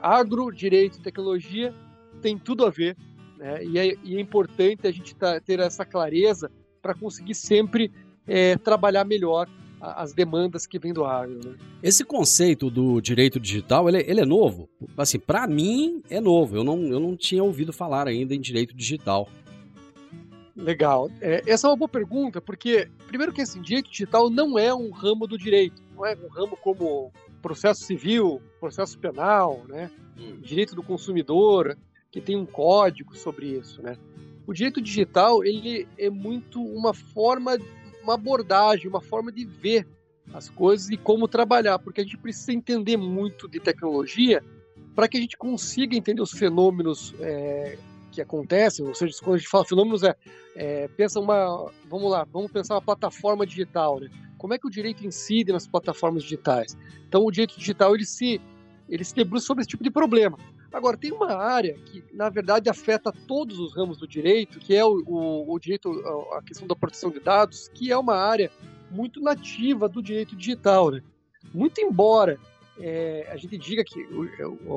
agro, 0.00 0.52
direito 0.52 0.98
e 0.98 1.02
tecnologia 1.02 1.74
tem 2.22 2.38
tudo 2.38 2.64
a 2.64 2.70
ver, 2.70 2.96
né? 3.36 3.64
e, 3.64 3.76
é, 3.76 3.96
e 4.04 4.16
é 4.16 4.20
importante 4.20 4.86
a 4.86 4.92
gente 4.92 5.16
tá, 5.16 5.40
ter 5.40 5.58
essa 5.58 5.84
clareza 5.84 6.48
para 6.80 6.94
conseguir 6.94 7.34
sempre 7.34 7.90
é, 8.24 8.56
trabalhar 8.56 9.04
melhor 9.04 9.48
as 9.80 10.14
demandas 10.14 10.64
que 10.64 10.78
vêm 10.78 10.94
do 10.94 11.04
agro. 11.04 11.40
Né? 11.44 11.56
Esse 11.82 12.04
conceito 12.04 12.70
do 12.70 13.00
direito 13.00 13.38
digital, 13.40 13.88
ele, 13.88 13.98
ele 14.06 14.20
é 14.20 14.24
novo? 14.24 14.68
Assim, 14.96 15.18
para 15.18 15.46
mim 15.46 16.02
é 16.08 16.20
novo. 16.20 16.56
Eu 16.56 16.64
não, 16.64 16.84
eu 16.84 16.98
não 16.98 17.14
tinha 17.14 17.44
ouvido 17.44 17.70
falar 17.70 18.08
ainda 18.08 18.34
em 18.34 18.40
direito 18.40 18.74
digital. 18.74 19.28
Legal. 20.56 21.10
É, 21.20 21.42
essa 21.46 21.66
é 21.66 21.70
uma 21.70 21.76
boa 21.76 21.88
pergunta, 21.88 22.40
porque, 22.40 22.88
primeiro 23.08 23.32
que 23.32 23.42
assim, 23.42 23.60
direito 23.60 23.90
digital 23.90 24.30
não 24.30 24.58
é 24.58 24.72
um 24.72 24.90
ramo 24.90 25.26
do 25.26 25.36
direito. 25.36 25.82
Não 25.94 26.06
é 26.06 26.16
um 26.16 26.28
ramo 26.28 26.56
como 26.56 27.12
processo 27.44 27.84
civil, 27.84 28.40
processo 28.58 28.98
penal, 28.98 29.66
né? 29.68 29.90
Hum. 30.18 30.38
direito 30.40 30.74
do 30.74 30.82
consumidor, 30.82 31.76
que 32.10 32.18
tem 32.18 32.36
um 32.36 32.46
código 32.46 33.14
sobre 33.14 33.48
isso. 33.48 33.82
Né? 33.82 33.98
O 34.46 34.54
direito 34.54 34.80
digital 34.80 35.44
ele 35.44 35.86
é 35.98 36.08
muito 36.08 36.64
uma 36.64 36.94
forma 36.94 37.58
uma 38.02 38.14
abordagem, 38.14 38.88
uma 38.88 39.00
forma 39.00 39.30
de 39.30 39.44
ver 39.44 39.86
as 40.32 40.48
coisas 40.48 40.88
e 40.88 40.96
como 40.96 41.28
trabalhar, 41.28 41.78
porque 41.78 42.00
a 42.00 42.04
gente 42.04 42.16
precisa 42.16 42.52
entender 42.52 42.96
muito 42.96 43.46
de 43.46 43.60
tecnologia 43.60 44.42
para 44.94 45.06
que 45.06 45.18
a 45.18 45.20
gente 45.20 45.36
consiga 45.36 45.96
entender 45.96 46.22
os 46.22 46.32
fenômenos 46.32 47.14
é, 47.20 47.76
que 48.14 48.22
acontecem, 48.22 48.86
ou 48.86 48.94
seja, 48.94 49.14
quando 49.22 49.34
a 49.34 49.38
gente 49.38 49.48
fala 49.48 49.64
fenômenos, 49.64 50.02
é, 50.02 50.14
é, 50.56 50.88
pensa 50.88 51.20
uma, 51.20 51.70
vamos 51.88 52.10
lá, 52.10 52.26
vamos 52.32 52.50
pensar 52.50 52.74
uma 52.74 52.82
plataforma 52.82 53.46
digital, 53.46 54.00
né? 54.00 54.08
Como 54.38 54.52
é 54.54 54.58
que 54.58 54.66
o 54.66 54.70
direito 54.70 55.06
incide 55.06 55.52
nas 55.52 55.66
plataformas 55.66 56.22
digitais? 56.22 56.76
Então, 57.08 57.24
o 57.24 57.30
direito 57.30 57.58
digital 57.58 57.94
ele 57.94 58.04
se 58.04 58.40
ele 58.88 59.02
se 59.02 59.14
debruça 59.14 59.46
sobre 59.46 59.62
esse 59.62 59.70
tipo 59.70 59.82
de 59.82 59.90
problema. 59.90 60.36
Agora, 60.70 60.96
tem 60.96 61.10
uma 61.10 61.32
área 61.34 61.72
que, 61.86 62.04
na 62.12 62.28
verdade, 62.28 62.68
afeta 62.68 63.10
todos 63.26 63.58
os 63.58 63.74
ramos 63.74 63.96
do 63.96 64.06
direito, 64.06 64.58
que 64.58 64.74
é 64.74 64.84
o, 64.84 65.02
o, 65.06 65.54
o 65.54 65.58
direito, 65.58 65.90
a 66.32 66.42
questão 66.42 66.66
da 66.66 66.76
proteção 66.76 67.10
de 67.10 67.20
dados, 67.20 67.68
que 67.68 67.90
é 67.90 67.96
uma 67.96 68.16
área 68.16 68.50
muito 68.90 69.22
nativa 69.22 69.88
do 69.88 70.02
direito 70.02 70.36
digital. 70.36 70.90
Né? 70.90 71.00
Muito 71.54 71.80
embora 71.80 72.38
é, 72.78 73.28
a 73.30 73.36
gente 73.36 73.56
diga 73.56 73.84
que 73.84 74.04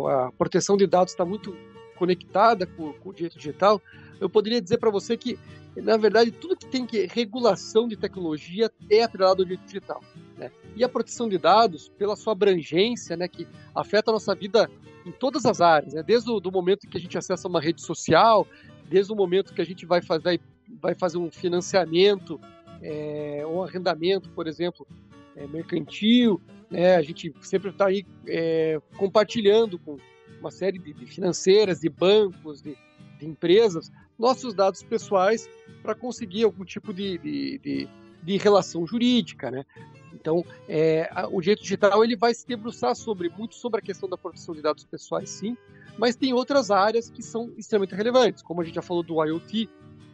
a 0.09 0.31
proteção 0.37 0.77
de 0.77 0.85
dados 0.85 1.13
está 1.13 1.25
muito 1.25 1.57
conectada 1.97 2.65
com, 2.65 2.93
com, 2.93 3.09
o 3.09 3.13
direito 3.13 3.37
digital, 3.37 3.81
eu 4.19 4.29
poderia 4.29 4.61
dizer 4.61 4.77
para 4.77 4.89
você 4.89 5.15
que, 5.17 5.37
na 5.75 5.97
verdade, 5.97 6.31
tudo 6.31 6.55
que 6.55 6.65
tem 6.65 6.85
que 6.85 7.05
regulação 7.07 7.87
de 7.87 7.95
tecnologia 7.95 8.71
é 8.89 9.03
atrelado 9.03 9.41
ao 9.41 9.45
direito 9.45 9.65
digital. 9.65 10.01
Né? 10.37 10.51
E 10.75 10.83
a 10.83 10.89
proteção 10.89 11.27
de 11.27 11.37
dados, 11.37 11.89
pela 11.89 12.15
sua 12.15 12.33
abrangência, 12.33 13.15
né, 13.17 13.27
que 13.27 13.47
afeta 13.75 14.11
a 14.11 14.13
nossa 14.13 14.33
vida 14.33 14.69
em 15.05 15.11
todas 15.11 15.45
as 15.45 15.61
áreas, 15.61 15.93
né? 15.93 16.03
desde 16.03 16.29
o 16.29 16.39
do 16.39 16.51
momento 16.51 16.87
que 16.87 16.97
a 16.97 16.99
gente 16.99 17.17
acessa 17.17 17.47
uma 17.47 17.61
rede 17.61 17.81
social, 17.81 18.47
desde 18.89 19.11
o 19.11 19.15
momento 19.15 19.53
que 19.53 19.61
a 19.61 19.65
gente 19.65 19.85
vai 19.85 20.01
fazer, 20.01 20.39
vai 20.81 20.93
fazer 20.93 21.17
um 21.17 21.31
financiamento 21.31 22.39
é, 22.81 23.43
ou 23.45 23.63
arrendamento, 23.63 24.29
por 24.29 24.47
exemplo, 24.47 24.85
é, 25.35 25.47
mercantil, 25.47 26.41
né? 26.69 26.95
a 26.95 27.01
gente 27.01 27.33
sempre 27.41 27.69
está 27.69 27.87
aí 27.87 28.05
é, 28.27 28.79
compartilhando 28.97 29.79
com 29.79 29.97
uma 30.39 30.51
série 30.51 30.77
de, 30.77 30.93
de 30.93 31.05
financeiras, 31.05 31.79
de 31.79 31.89
bancos, 31.89 32.61
de, 32.61 32.77
de, 33.19 33.25
empresas, 33.25 33.91
nossos 34.17 34.53
dados 34.53 34.83
pessoais 34.83 35.49
para 35.81 35.95
conseguir 35.95 36.43
algum 36.43 36.65
tipo 36.65 36.93
de, 36.93 37.17
de, 37.17 37.87
de, 38.23 38.37
relação 38.37 38.85
jurídica, 38.85 39.51
né? 39.51 39.65
Então, 40.13 40.43
é, 40.67 41.09
o 41.31 41.39
direito 41.39 41.61
digital 41.61 42.03
ele 42.03 42.15
vai 42.15 42.33
se 42.33 42.45
debruçar 42.47 42.95
sobre 42.95 43.29
muito 43.29 43.55
sobre 43.55 43.79
a 43.79 43.81
questão 43.81 44.09
da 44.09 44.17
proteção 44.17 44.55
de 44.55 44.61
dados 44.61 44.83
pessoais, 44.83 45.29
sim, 45.29 45.55
mas 45.97 46.15
tem 46.15 46.33
outras 46.33 46.71
áreas 46.71 47.09
que 47.09 47.21
são 47.21 47.51
extremamente 47.57 47.95
relevantes, 47.95 48.41
como 48.41 48.61
a 48.61 48.63
gente 48.63 48.75
já 48.75 48.81
falou 48.81 49.03
do 49.03 49.23
IoT, 49.23 49.69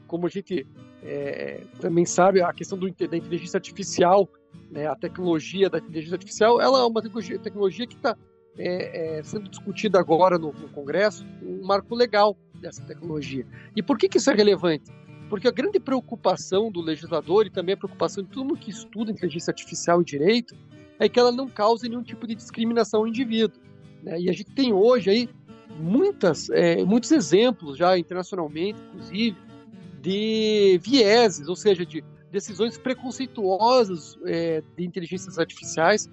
como 0.08 0.28
a 0.28 0.30
gente 0.30 0.68
é, 1.02 1.64
também 1.80 2.06
sabe 2.06 2.42
a 2.42 2.54
questão 2.54 2.78
do, 2.78 2.90
da 2.90 3.18
inteligência 3.18 3.58
artificial, 3.58 4.30
né, 4.70 4.88
a 4.88 4.96
tecnologia 4.96 5.70
da 5.70 5.78
inteligência 5.78 6.16
artificial, 6.16 6.62
ela 6.62 6.80
é 6.80 6.84
uma 6.84 7.02
tecnologia, 7.02 7.40
tecnologia 7.40 7.88
que 7.88 7.96
está 7.96 8.16
é, 8.58 9.18
é, 9.18 9.24
sendo 9.24 9.50
discutida 9.50 10.00
agora 10.00 10.38
no, 10.38 10.54
no 10.54 10.70
Congresso, 10.70 11.26
um 11.42 11.66
marco 11.66 11.96
legal 11.96 12.38
dessa 12.62 12.82
tecnologia. 12.84 13.46
E 13.76 13.82
por 13.82 13.98
que, 13.98 14.08
que 14.08 14.18
isso 14.18 14.30
é 14.30 14.34
relevante? 14.34 14.92
Porque 15.30 15.48
a 15.48 15.52
grande 15.52 15.80
preocupação 15.80 16.72
do 16.72 16.82
legislador 16.82 17.46
e 17.46 17.50
também 17.50 17.74
a 17.74 17.78
preocupação 17.78 18.24
de 18.24 18.30
todo 18.30 18.46
mundo 18.46 18.60
que 18.60 18.70
estuda 18.70 19.12
inteligência 19.12 19.52
artificial 19.52 20.02
e 20.02 20.06
direito 20.06 20.56
é 21.00 21.10
que 21.10 21.20
ela 21.20 21.32
não 21.32 21.50
cause 21.50 21.90
nenhum 21.90 22.04
tipo 22.04 22.28
de 22.28 22.36
discriminação 22.36 23.02
ao 23.02 23.08
indivíduo. 23.08 23.60
Né? 24.04 24.22
E 24.22 24.30
a 24.30 24.34
gente 24.34 24.52
tem 24.52 24.72
hoje 24.72 25.10
aí 25.10 25.30
muitas, 25.80 26.50
é, 26.50 26.84
muitos 26.86 27.12
exemplos 27.12 27.78
já 27.78 27.98
internacionalmente, 27.98 28.80
inclusive, 28.90 29.38
de 30.02 30.80
vieses, 30.84 31.48
ou 31.48 31.56
seja, 31.56 31.86
de 31.86 32.04
decisões 32.32 32.78
preconceituosas 32.78 34.18
é, 34.26 34.62
de 34.76 34.84
inteligências 34.84 35.40
artificiais 35.40 36.10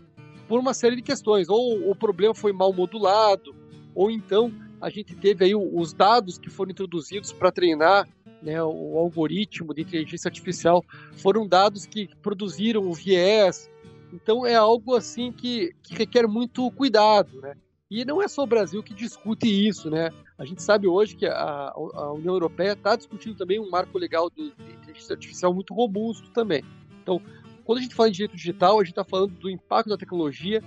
por 0.51 0.59
uma 0.59 0.75
série 0.75 0.97
de 0.97 1.03
questões. 1.03 1.49
Ou 1.49 1.89
o 1.89 1.95
problema 1.95 2.35
foi 2.35 2.53
mal 2.53 2.73
modulado, 2.73 3.55
ou 3.95 4.11
então 4.11 4.53
a 4.81 4.91
gente 4.91 5.15
teve 5.15 5.45
aí 5.45 5.55
os 5.55 5.93
dados 5.93 6.39
que 6.39 6.51
foram 6.51 6.73
introduzidos 6.73 7.33
para 7.33 7.53
treinar 7.53 8.09
né, 8.43 8.61
o 8.61 8.99
algoritmo 8.99 9.73
de 9.73 9.83
inteligência 9.83 10.27
artificial, 10.27 10.85
foram 11.13 11.47
dados 11.47 11.87
que 11.87 12.09
produziram 12.21 12.83
o 12.83 12.93
viés. 12.93 13.71
Então 14.13 14.45
é 14.45 14.57
algo 14.57 14.97
assim 14.97 15.31
que, 15.31 15.73
que 15.85 15.95
requer 15.95 16.27
muito 16.27 16.69
cuidado, 16.73 17.41
né? 17.41 17.55
E 17.89 18.05
não 18.05 18.21
é 18.21 18.27
só 18.27 18.43
o 18.43 18.47
Brasil 18.47 18.83
que 18.83 18.95
discute 18.95 19.47
isso, 19.47 19.89
né? 19.89 20.11
A 20.37 20.45
gente 20.45 20.63
sabe 20.63 20.89
hoje 20.89 21.15
que 21.15 21.27
a, 21.27 21.73
a 21.75 22.13
União 22.13 22.35
Europeia 22.35 22.73
está 22.73 22.97
discutindo 22.97 23.37
também 23.37 23.61
um 23.61 23.71
marco 23.71 23.97
legal 23.99 24.29
de 24.31 24.53
inteligência 24.59 25.15
artificial 25.15 25.55
muito 25.55 25.75
robusto 25.75 26.31
também. 26.31 26.65
Então, 27.03 27.21
quando 27.71 27.79
a 27.79 27.83
gente 27.83 27.95
fala 27.95 28.09
em 28.09 28.13
direito 28.13 28.35
digital, 28.35 28.81
a 28.81 28.83
gente 28.83 28.91
está 28.91 29.05
falando 29.05 29.33
do 29.39 29.49
impacto 29.49 29.91
da 29.91 29.97
tecnologia 29.97 30.61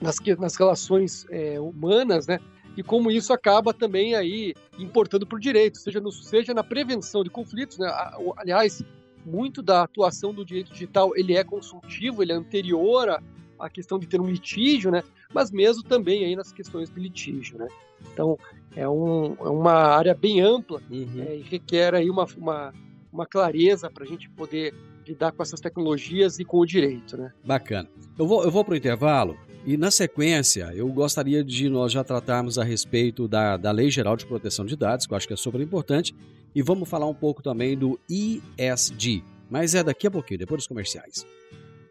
nas, 0.00 0.14
nas 0.38 0.54
relações 0.54 1.26
é, 1.28 1.58
humanas, 1.58 2.28
né? 2.28 2.38
E 2.76 2.84
como 2.84 3.10
isso 3.10 3.32
acaba 3.32 3.74
também 3.74 4.14
aí 4.14 4.54
importando 4.78 5.26
para 5.26 5.34
o 5.34 5.40
direito, 5.40 5.76
seja, 5.76 5.98
no, 5.98 6.12
seja 6.12 6.54
na 6.54 6.62
prevenção 6.62 7.24
de 7.24 7.30
conflitos, 7.30 7.78
né? 7.78 7.92
Aliás, 8.36 8.80
muito 9.26 9.60
da 9.60 9.82
atuação 9.82 10.32
do 10.32 10.44
direito 10.44 10.70
digital 10.70 11.16
ele 11.16 11.36
é 11.36 11.42
consultivo, 11.42 12.22
ele 12.22 12.30
é 12.30 12.36
anterior 12.36 13.08
à, 13.08 13.20
à 13.58 13.68
questão 13.68 13.98
de 13.98 14.06
ter 14.06 14.20
um 14.20 14.30
litígio, 14.30 14.92
né? 14.92 15.02
Mas 15.34 15.50
mesmo 15.50 15.82
também 15.82 16.24
aí 16.24 16.36
nas 16.36 16.52
questões 16.52 16.88
de 16.88 17.00
litígio, 17.00 17.58
né? 17.58 17.66
Então 18.12 18.38
é, 18.76 18.88
um, 18.88 19.34
é 19.40 19.48
uma 19.48 19.72
área 19.72 20.14
bem 20.14 20.40
ampla 20.40 20.80
uhum. 20.88 21.24
é, 21.26 21.38
e 21.38 21.42
requer 21.42 21.92
aí 21.92 22.08
uma, 22.08 22.24
uma, 22.36 22.72
uma 23.12 23.26
clareza 23.26 23.90
para 23.90 24.04
a 24.04 24.06
gente 24.06 24.30
poder 24.30 24.72
lidar 25.08 25.32
com 25.32 25.42
essas 25.42 25.60
tecnologias 25.60 26.38
e 26.38 26.44
com 26.44 26.58
o 26.58 26.66
direito, 26.66 27.16
né? 27.16 27.32
Bacana. 27.44 27.88
Eu 28.18 28.26
vou, 28.26 28.44
eu 28.44 28.50
vou 28.50 28.64
para 28.64 28.74
o 28.74 28.76
intervalo 28.76 29.36
e 29.66 29.76
na 29.76 29.90
sequência 29.90 30.70
eu 30.74 30.88
gostaria 30.88 31.42
de 31.42 31.68
nós 31.68 31.92
já 31.92 32.04
tratarmos 32.04 32.58
a 32.58 32.64
respeito 32.64 33.26
da, 33.26 33.56
da 33.56 33.70
Lei 33.70 33.90
Geral 33.90 34.16
de 34.16 34.26
Proteção 34.26 34.64
de 34.64 34.76
Dados, 34.76 35.06
que 35.06 35.12
eu 35.12 35.16
acho 35.16 35.26
que 35.26 35.34
é 35.34 35.36
super 35.36 35.60
importante, 35.60 36.14
e 36.54 36.62
vamos 36.62 36.88
falar 36.88 37.06
um 37.06 37.14
pouco 37.14 37.42
também 37.42 37.76
do 37.76 37.98
ISD, 38.08 39.22
mas 39.50 39.74
é 39.74 39.82
daqui 39.82 40.06
a 40.06 40.10
pouquinho, 40.10 40.38
depois 40.40 40.60
dos 40.60 40.66
comerciais. 40.66 41.26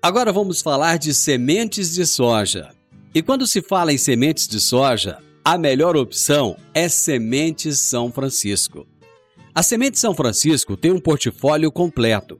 Agora 0.01 0.31
vamos 0.31 0.61
falar 0.61 0.97
de 0.97 1.13
sementes 1.13 1.93
de 1.93 2.05
soja. 2.05 2.69
E 3.13 3.21
quando 3.21 3.47
se 3.47 3.61
fala 3.61 3.91
em 3.91 3.97
sementes 3.97 4.47
de 4.47 4.59
soja, 4.59 5.17
a 5.43 5.57
melhor 5.57 5.95
opção 5.95 6.57
é 6.73 6.87
Sementes 6.87 7.79
São 7.79 8.11
Francisco. 8.11 8.85
A 9.55 9.63
Semente 9.63 9.97
São 9.97 10.13
Francisco 10.13 10.77
tem 10.77 10.91
um 10.91 10.99
portfólio 10.99 11.71
completo 11.71 12.39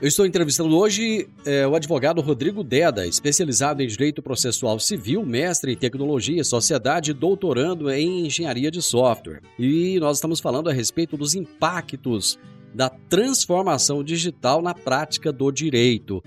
Eu 0.00 0.06
estou 0.06 0.24
entrevistando 0.24 0.76
hoje 0.78 1.28
é, 1.44 1.66
o 1.66 1.74
advogado 1.74 2.20
Rodrigo 2.20 2.62
Deda, 2.62 3.04
especializado 3.04 3.82
em 3.82 3.86
Direito 3.88 4.22
Processual 4.22 4.78
Civil, 4.78 5.26
mestre 5.26 5.72
em 5.72 5.76
Tecnologia 5.76 6.44
Sociedade, 6.44 7.12
doutorando 7.12 7.90
em 7.90 8.26
Engenharia 8.26 8.70
de 8.70 8.80
Software. 8.80 9.42
E 9.58 9.98
nós 9.98 10.18
estamos 10.18 10.38
falando 10.38 10.70
a 10.70 10.72
respeito 10.72 11.16
dos 11.16 11.34
impactos 11.34 12.38
da 12.72 12.88
transformação 12.88 14.04
digital 14.04 14.62
na 14.62 14.72
prática 14.72 15.32
do 15.32 15.50
direito. 15.50 16.22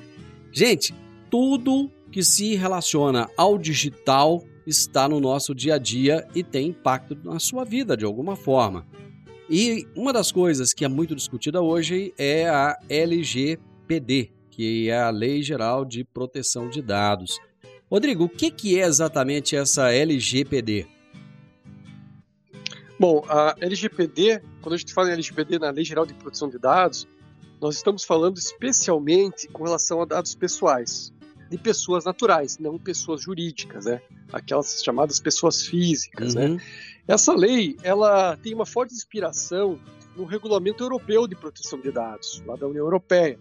Gente, 0.52 0.94
tudo 1.30 1.90
que 2.12 2.24
se 2.24 2.56
relaciona 2.56 3.30
ao 3.38 3.58
digital 3.58 4.44
está 4.68 5.08
no 5.08 5.22
nosso 5.22 5.56
dia 5.56 5.76
a 5.76 5.78
dia 5.78 6.28
e 6.36 6.44
tem 6.44 6.68
impacto 6.68 7.18
na 7.24 7.40
sua 7.40 7.64
vida 7.64 7.96
de 7.96 8.04
alguma 8.04 8.36
forma. 8.36 8.86
E 9.54 9.86
uma 9.98 10.14
das 10.14 10.32
coisas 10.32 10.72
que 10.72 10.86
é 10.86 10.88
muito 10.88 11.14
discutida 11.14 11.62
hoje 11.62 12.14
é 12.18 12.48
a 12.48 12.80
LGPD, 12.88 14.32
que 14.50 14.90
é 14.90 14.98
a 14.98 15.10
Lei 15.10 15.44
Geral 15.44 15.84
de 15.84 16.06
Proteção 16.06 16.70
de 16.70 16.82
Dados. 16.82 17.38
Rodrigo, 17.92 18.24
o 18.24 18.30
que, 18.30 18.80
é 18.80 18.88
exatamente 18.88 19.54
essa 19.54 19.92
LGPD? 19.92 20.88
Bom, 22.98 23.26
a 23.28 23.54
LGPD, 23.60 24.42
quando 24.62 24.76
a 24.76 24.78
gente 24.78 24.94
fala 24.94 25.10
em 25.10 25.14
LGPD 25.16 25.60
na 25.60 25.70
Lei 25.70 25.84
Geral 25.84 26.06
de 26.06 26.14
Proteção 26.14 26.50
de 26.50 26.58
Dados, 26.58 27.06
nós 27.60 27.76
estamos 27.76 28.06
falando 28.06 28.38
especialmente 28.38 29.50
com 29.50 29.66
relação 29.66 30.02
a 30.02 30.06
dados 30.06 30.34
pessoais 30.34 31.12
de 31.50 31.58
pessoas 31.58 32.06
naturais, 32.06 32.58
não 32.58 32.80
pessoas 32.80 33.22
jurídicas, 33.24 33.84
né? 33.84 34.02
Aquelas 34.32 34.82
chamadas 34.82 35.20
pessoas 35.20 35.66
físicas, 35.68 36.36
né? 36.36 36.46
uhum. 36.46 36.56
né? 36.56 36.64
Essa 37.08 37.34
lei, 37.34 37.78
ela 37.84 38.38
tem 38.38 38.54
uma 38.54 38.66
forte 38.66 38.94
inspiração 38.94 39.80
no 40.16 40.26
Regulamento 40.26 40.84
Europeu 40.84 41.28
de 41.28 41.36
Proteção 41.36 41.80
de 41.80 41.92
Dados, 41.92 42.42
lá 42.46 42.56
da 42.56 42.68
União 42.68 42.84
Europeia. 42.84 43.40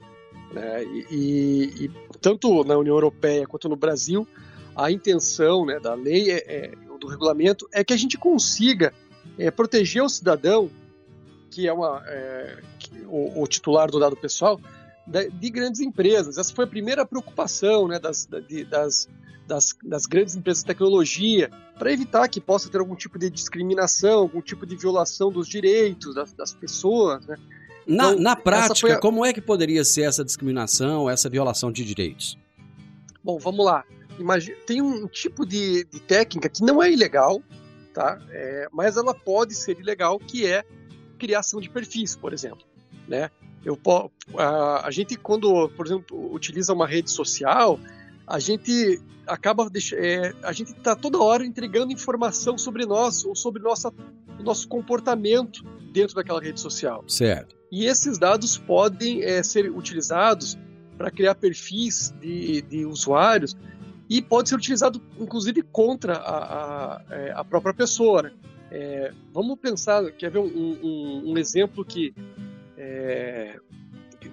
Né? 0.53 0.85
E, 0.85 1.07
e, 1.11 1.85
e 1.85 1.91
tanto 2.21 2.65
na 2.65 2.77
União 2.77 2.95
Europeia 2.95 3.47
quanto 3.47 3.69
no 3.69 3.77
Brasil, 3.77 4.27
a 4.75 4.91
intenção 4.91 5.67
né, 5.67 5.79
da 5.79 5.95
lei, 5.95 6.31
é, 6.31 6.37
é, 6.47 6.73
do 6.99 7.07
regulamento, 7.07 7.69
é 7.73 7.83
que 7.83 7.93
a 7.93 7.97
gente 7.97 8.17
consiga 8.19 8.93
é, 9.39 9.51
proteger 9.51 10.03
o 10.03 10.09
cidadão, 10.09 10.71
que 11.51 11.67
é, 11.67 11.73
uma, 11.73 12.03
é, 12.07 12.59
que, 12.79 13.01
o, 13.07 13.43
o, 13.43 13.47
titular 13.47 13.91
do 13.91 13.99
dado 13.99 14.17
pessoal, 14.17 14.61
de 15.07 15.51
grandes 15.51 15.81
empresas. 15.81 16.39
Essa 16.39 16.55
foi 16.55 16.65
a 16.65 16.69
primeira 16.69 17.05
preocupação 17.05 17.89
né, 17.89 17.99
das, 17.99 18.29
de, 18.47 18.65
das, 18.65 19.09
das, 19.51 19.77
das, 19.83 20.07
grandes 20.07 20.37
empresas 20.37 20.63
de 20.63 20.67
tecnologia, 20.69 21.51
para 21.77 21.93
evitar 21.93 22.29
que 22.29 22.41
possa 22.41 22.71
ter 22.71 22.79
algum 22.79 22.95
tipo 22.95 23.19
de 23.19 23.29
discriminação, 23.29 24.21
algum 24.21 24.41
tipo 24.41 24.65
de 24.65 24.77
violação 24.77 25.31
dos 25.31 25.49
direitos 25.49 26.15
das, 26.15 26.33
das 26.33 26.55
pessoas. 26.55 27.27
Né? 27.27 27.37
Na, 27.85 28.13
então, 28.13 28.21
na 28.21 28.37
prática, 28.37 28.95
a... 28.95 28.99
como 28.99 29.27
é 29.27 29.33
que 29.33 29.41
poderia 29.41 29.85
ser 29.85 30.03
essa 30.03 30.25
discriminação, 30.25 31.11
essa 31.11 31.29
violação 31.29 31.73
de 31.73 31.85
direitos? 31.85 32.39
Bom, 33.25 33.39
vamos 33.39 33.65
lá. 33.65 33.85
Imagina, 34.21 34.57
tem 34.65 34.81
um 34.81 35.09
tipo 35.09 35.45
de, 35.45 35.85
de 35.85 35.99
técnica 36.01 36.49
que 36.49 36.63
não 36.63 36.81
é 36.81 36.93
ilegal, 36.93 37.43
tá? 37.93 38.21
É, 38.31 38.69
mas 38.71 38.97
ela 38.97 39.13
pode 39.13 39.55
ser 39.55 39.79
ilegal, 39.81 40.19
que 40.21 40.47
é 40.47 40.65
criação 41.19 41.61
de 41.61 41.69
perfis, 41.69 42.15
por 42.15 42.33
exemplo. 42.33 42.65
Né? 43.09 43.31
Eu, 43.65 43.77
a, 44.39 44.87
a 44.87 44.91
gente, 44.93 45.17
quando, 45.17 45.69
por 45.71 45.87
exemplo, 45.87 46.33
utiliza 46.33 46.73
uma 46.73 46.87
rede 46.87 47.11
social, 47.11 47.81
a 48.31 48.39
gente 48.39 49.03
acaba 49.27 49.69
é, 49.95 50.33
a 50.43 50.53
gente 50.53 50.71
está 50.71 50.95
toda 50.95 51.19
hora 51.19 51.45
entregando 51.45 51.93
informação 51.93 52.57
sobre 52.57 52.87
nós 52.87 53.25
ou 53.25 53.35
sobre 53.35 53.61
nossa, 53.61 53.93
o 54.39 54.43
nosso 54.43 54.69
comportamento 54.69 55.65
dentro 55.93 56.15
daquela 56.15 56.41
rede 56.41 56.61
social. 56.61 57.05
Certo. 57.09 57.57
E 57.73 57.85
esses 57.87 58.19
dados 58.19 58.57
podem 58.57 59.23
é, 59.23 59.43
ser 59.43 59.69
utilizados 59.71 60.57
para 60.97 61.11
criar 61.11 61.35
perfis 61.35 62.15
de, 62.21 62.63
de 62.63 62.87
usuários 62.87 63.57
e 64.09 64.23
pode 64.23 64.49
ser 64.49 64.55
utilizado 64.55 65.03
inclusive 65.19 65.63
contra 65.63 66.15
a, 66.15 66.37
a, 66.39 67.03
é, 67.11 67.33
a 67.33 67.45
própria 67.45 67.75
pessoa. 67.75 68.23
Né? 68.23 68.33
É, 68.71 69.13
vamos 69.33 69.59
pensar, 69.59 70.09
quer 70.13 70.31
ver 70.31 70.39
um, 70.39 70.79
um, 70.83 71.33
um 71.33 71.39
exemplo 71.39 71.85
que 71.85 72.15
é, 72.79 73.59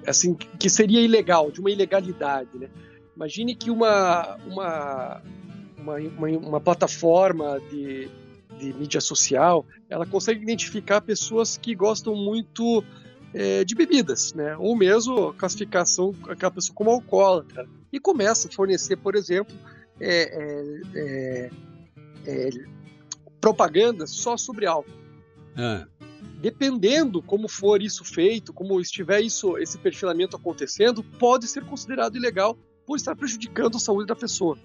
assim 0.05 0.35
que 0.35 0.69
seria 0.69 1.01
ilegal, 1.01 1.49
de 1.49 1.59
uma 1.59 1.71
ilegalidade, 1.71 2.57
né? 2.59 2.69
Imagine 3.17 3.55
que 3.55 3.71
uma 3.71 4.35
uma, 4.45 5.23
uma, 5.75 5.95
uma, 5.95 6.27
uma 6.37 6.61
plataforma 6.61 7.59
de, 7.67 8.07
de, 8.59 8.73
mídia 8.73 9.01
social, 9.01 9.65
ela 9.89 10.05
consegue 10.05 10.43
identificar 10.43 11.01
pessoas 11.01 11.57
que 11.57 11.73
gostam 11.73 12.15
muito 12.15 12.83
é, 13.33 13.63
de 13.63 13.73
bebidas, 13.73 14.33
né? 14.33 14.55
Ou 14.57 14.75
mesmo 14.75 15.33
classificação 15.33 16.13
aquela 16.29 16.51
pessoa 16.51 16.75
como 16.75 16.91
alcoólatra 16.91 17.67
e 17.91 17.99
começa 17.99 18.49
a 18.49 18.51
fornecer, 18.51 18.97
por 18.97 19.15
exemplo, 19.15 19.55
é, 19.99 20.79
é, 20.93 20.99
é, 20.99 21.49
é 22.27 22.49
propaganda 23.41 24.05
só 24.05 24.37
sobre 24.37 24.67
álcool. 24.67 24.91
Ah. 25.55 25.87
Dependendo 26.39 27.19
como 27.19 27.49
for 27.49 27.81
isso 27.81 28.05
feito, 28.05 28.53
como 28.53 28.79
estiver 28.79 29.21
isso, 29.21 29.57
esse 29.57 29.79
perfilamento 29.79 30.35
acontecendo, 30.35 31.03
pode 31.03 31.47
ser 31.47 31.65
considerado 31.65 32.15
ilegal 32.15 32.55
por 32.87 32.95
estar 32.95 33.15
prejudicando 33.17 33.75
a 33.75 33.79
saúde 33.79 34.07
da 34.07 34.15
pessoa. 34.15 34.57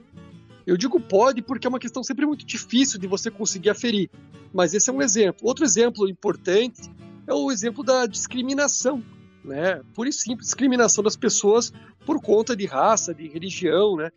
Eu 0.65 0.77
digo 0.77 1.01
pode 1.01 1.43
porque 1.43 1.67
é 1.67 1.69
uma 1.69 1.81
questão 1.81 2.05
sempre 2.05 2.25
muito 2.25 2.47
difícil 2.47 3.01
de 3.01 3.09
você 3.09 3.33
conseguir 3.33 3.71
aferir, 3.71 4.09
mas 4.55 4.73
esse 4.73 4.89
é 4.89 4.93
um 4.93 5.03
exemplo. 5.03 5.49
Outro 5.49 5.65
exemplo 5.65 6.09
importante 6.09 6.83
é 7.27 7.35
o 7.35 7.51
exemplo 7.51 7.83
da 7.83 8.07
discriminação, 8.07 9.03
né? 9.45 9.83
Pura 9.93 10.09
e 10.09 10.13
simples 10.13 10.47
discriminação 10.47 11.03
das 11.03 11.17
pessoas 11.17 11.73
por 12.07 12.23
conta 12.23 12.55
de 12.55 12.65
raça, 12.65 13.13
de 13.13 13.27
religião, 13.27 13.97
né? 13.97 14.11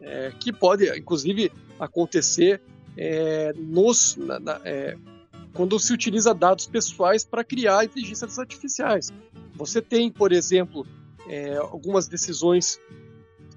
É, 0.00 0.32
que 0.40 0.52
pode, 0.52 0.88
inclusive, 0.98 1.52
acontecer 1.78 2.60
é, 2.96 3.52
nos, 3.56 4.16
na, 4.16 4.40
na, 4.40 4.60
é, 4.64 4.96
quando 5.52 5.78
se 5.78 5.92
utiliza 5.92 6.34
dados 6.34 6.66
pessoais 6.66 7.24
para 7.24 7.44
criar 7.44 7.84
inteligências 7.84 8.36
artificiais. 8.40 9.12
Você 9.54 9.80
tem, 9.80 10.10
por 10.10 10.32
exemplo, 10.32 10.84
é, 11.28 11.56
algumas 11.56 12.08
decisões 12.08 12.80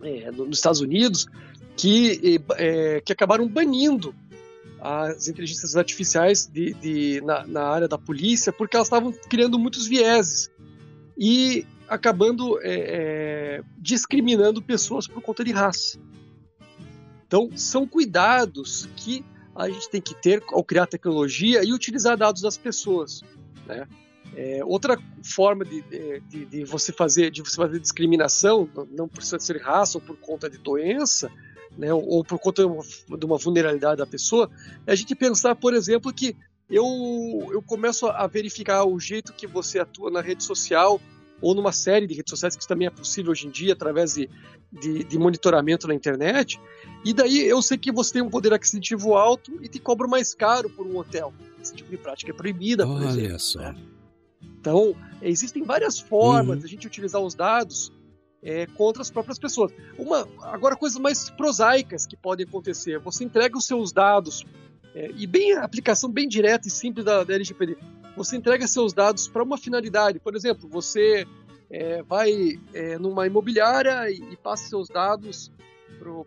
é, 0.05 0.31
nos 0.31 0.57
Estados 0.57 0.81
Unidos 0.81 1.27
que, 1.75 2.41
é, 2.57 3.01
que 3.01 3.11
acabaram 3.11 3.47
banindo 3.47 4.15
as 4.79 5.27
inteligências 5.27 5.75
artificiais 5.75 6.45
de, 6.45 6.73
de 6.75 7.21
na, 7.21 7.45
na, 7.47 7.63
área 7.63 7.87
da 7.87 7.97
polícia 7.97 8.53
porque 8.53 8.75
elas 8.75 8.87
estavam 8.87 9.11
criando 9.11 9.57
muitos 9.57 9.87
vieses 9.87 10.49
e 11.17 11.65
acabando 11.87 12.59
é, 12.61 12.73
é, 12.73 13.63
discriminando 13.77 14.61
pessoas 14.61 15.07
por 15.07 15.21
conta 15.21 15.43
de 15.43 15.51
raça. 15.51 15.99
Então, 17.27 17.49
são 17.55 17.87
cuidados 17.87 18.87
que 18.95 19.23
a 19.55 19.69
gente 19.69 19.89
tem 19.89 20.01
que 20.01 20.13
ter 20.13 20.43
ao 20.49 20.63
criar 20.63 20.85
tecnologia 20.85 21.63
e 21.63 21.73
utilizar 21.73 22.17
dados 22.17 22.41
das 22.41 22.57
pessoas. 22.57 23.21
Né? 23.65 23.87
É, 24.35 24.63
outra 24.65 24.97
forma 25.23 25.63
de, 25.63 25.81
de, 25.81 26.45
de, 26.45 26.63
você 26.65 26.91
fazer 26.91 27.31
de 27.31 27.41
você 27.41 27.55
fazer 27.55 27.79
discriminação, 27.79 28.69
não 28.91 29.07
precisa 29.07 29.39
ser 29.39 29.61
raça 29.61 29.97
ou 29.97 30.01
por 30.01 30.17
conta 30.17 30.49
de 30.49 30.57
doença, 30.57 31.31
né, 31.77 31.93
ou 31.93 32.23
por 32.23 32.39
conta 32.39 32.63
de 32.63 32.67
uma, 32.67 32.83
de 33.17 33.25
uma 33.25 33.37
vulnerabilidade 33.37 33.97
da 33.97 34.05
pessoa, 34.05 34.49
é 34.85 34.91
a 34.91 34.95
gente 34.95 35.15
pensar, 35.15 35.55
por 35.55 35.73
exemplo, 35.73 36.13
que 36.13 36.35
eu, 36.69 37.49
eu 37.51 37.61
começo 37.61 38.07
a 38.07 38.25
verificar 38.27 38.85
o 38.85 38.99
jeito 38.99 39.33
que 39.33 39.45
você 39.45 39.79
atua 39.79 40.09
na 40.09 40.21
rede 40.21 40.43
social 40.43 40.99
ou 41.41 41.53
numa 41.53 41.71
série 41.71 42.07
de 42.07 42.13
redes 42.13 42.31
sociais, 42.31 42.55
que 42.55 42.67
também 42.67 42.87
é 42.87 42.91
possível 42.91 43.31
hoje 43.31 43.47
em 43.47 43.51
dia, 43.51 43.73
através 43.73 44.15
de, 44.15 44.29
de, 44.71 45.03
de, 45.03 45.19
monitoramento 45.19 45.87
na 45.87 45.93
internet, 45.93 46.59
e 47.03 47.13
daí 47.13 47.45
eu 47.45 47.61
sei 47.61 47.77
que 47.77 47.91
você 47.91 48.13
tem 48.13 48.21
um 48.21 48.29
poder 48.29 48.53
aquisitivo 48.53 49.15
alto 49.15 49.51
e 49.61 49.67
te 49.67 49.79
cobra 49.79 50.07
mais 50.07 50.33
caro 50.33 50.69
por 50.69 50.87
um 50.87 50.97
hotel. 50.97 51.33
Esse 51.61 51.75
tipo 51.75 51.89
de 51.89 51.97
prática 51.97 52.31
é 52.31 52.33
proibida, 52.33 52.85
por 52.85 52.95
Olha 52.95 53.09
exemplo. 53.09 53.39
Só. 53.39 53.59
Né? 53.59 53.75
Então, 54.65 54.95
existem 55.21 55.61
várias 55.61 55.99
formas 55.99 56.55
uhum. 56.55 56.59
de 56.61 56.65
a 56.65 56.69
gente 56.69 56.87
utilizar 56.87 57.21
os 57.21 57.35
dados 57.35 57.93
é, 58.41 58.65
contra 58.65 59.03
as 59.03 59.11
próprias 59.11 59.37
pessoas. 59.37 59.71
Uma, 59.95 60.27
agora, 60.41 60.75
coisas 60.75 60.97
mais 60.97 61.29
prosaicas 61.29 62.07
que 62.07 62.17
podem 62.17 62.47
acontecer. 62.47 62.97
Você 62.99 63.23
entrega 63.23 63.55
os 63.55 63.65
seus 63.65 63.93
dados, 63.93 64.43
é, 64.95 65.11
e 65.15 65.27
bem 65.27 65.53
a 65.53 65.63
aplicação 65.63 66.09
bem 66.09 66.27
direta 66.27 66.67
e 66.67 66.71
simples 66.71 67.05
da, 67.05 67.23
da 67.23 67.35
LGPD. 67.35 67.77
Você 68.17 68.37
entrega 68.37 68.67
seus 68.67 68.91
dados 68.91 69.27
para 69.27 69.43
uma 69.43 69.55
finalidade. 69.57 70.19
Por 70.19 70.35
exemplo, 70.35 70.67
você 70.67 71.27
é, 71.69 72.01
vai 72.01 72.59
é, 72.73 72.97
numa 72.97 73.27
imobiliária 73.27 74.09
e, 74.09 74.33
e, 74.33 74.37
passa 74.37 74.67
seus 74.67 74.87
dados 74.87 75.51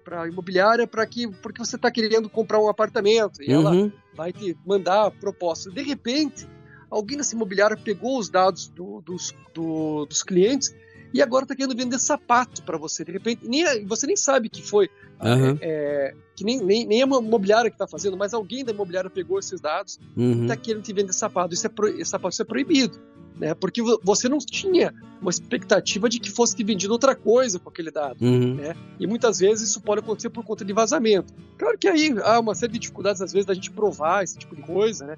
para 0.04 0.22
a 0.22 0.28
imobiliária 0.28 0.86
para 0.86 1.04
que 1.06 1.26
porque 1.26 1.58
você 1.58 1.74
está 1.74 1.90
querendo 1.90 2.28
comprar 2.28 2.60
um 2.60 2.68
apartamento 2.68 3.42
e 3.42 3.52
uhum. 3.52 3.60
ela 3.60 3.92
vai 4.14 4.32
te 4.32 4.56
mandar 4.64 5.10
proposta. 5.10 5.70
De 5.70 5.82
repente, 5.82 6.46
alguém 6.90 7.16
nessa 7.16 7.34
imobiliária 7.34 7.76
pegou 7.76 8.18
os 8.18 8.28
dados 8.28 8.68
do, 8.68 9.00
dos, 9.00 9.34
do, 9.54 10.06
dos 10.06 10.22
clientes 10.22 10.74
e 11.12 11.22
agora 11.22 11.44
está 11.44 11.54
querendo 11.54 11.76
vender 11.76 11.98
sapato 11.98 12.62
para 12.62 12.76
você. 12.76 13.04
De 13.04 13.12
repente, 13.12 13.46
nem, 13.46 13.86
você 13.86 14.06
nem 14.06 14.16
sabe 14.16 14.48
que 14.48 14.62
foi. 14.62 14.90
Uhum. 15.20 15.58
É, 15.60 16.12
é, 16.12 16.14
que 16.36 16.44
nem, 16.44 16.62
nem, 16.62 16.86
nem 16.86 17.02
a 17.02 17.06
imobiliária 17.06 17.70
que 17.70 17.74
está 17.74 17.88
fazendo, 17.88 18.16
mas 18.16 18.34
alguém 18.34 18.64
da 18.64 18.72
imobiliária 18.72 19.10
pegou 19.10 19.38
esses 19.38 19.60
dados 19.60 19.98
uhum. 20.16 20.40
e 20.40 20.42
está 20.42 20.56
querendo 20.56 20.82
te 20.82 20.92
vender 20.92 21.12
sapato. 21.12 21.54
Isso 21.54 21.66
é, 21.66 21.70
pro, 21.70 21.88
esse 21.88 22.10
sapato 22.10 22.34
isso 22.34 22.42
é 22.42 22.44
proibido. 22.44 22.98
Né? 23.38 23.54
Porque 23.54 23.80
você 24.02 24.28
não 24.28 24.38
tinha 24.38 24.92
uma 25.20 25.30
expectativa 25.30 26.08
de 26.08 26.18
que 26.18 26.30
fosse 26.30 26.56
te 26.56 26.64
vendido 26.64 26.92
outra 26.92 27.14
coisa 27.14 27.58
com 27.58 27.68
aquele 27.68 27.90
dado. 27.90 28.20
Uhum. 28.20 28.54
Né? 28.56 28.74
E 28.98 29.06
muitas 29.06 29.38
vezes 29.38 29.70
isso 29.70 29.80
pode 29.80 30.00
acontecer 30.00 30.28
por 30.30 30.44
conta 30.44 30.64
de 30.64 30.72
vazamento. 30.72 31.32
Claro 31.56 31.78
que 31.78 31.88
aí 31.88 32.14
há 32.22 32.38
uma 32.40 32.54
série 32.54 32.72
de 32.72 32.80
dificuldades, 32.80 33.22
às 33.22 33.32
vezes, 33.32 33.46
da 33.46 33.54
gente 33.54 33.70
provar 33.70 34.24
esse 34.24 34.36
tipo 34.36 34.54
de 34.54 34.62
coisa, 34.62 35.06
né? 35.06 35.16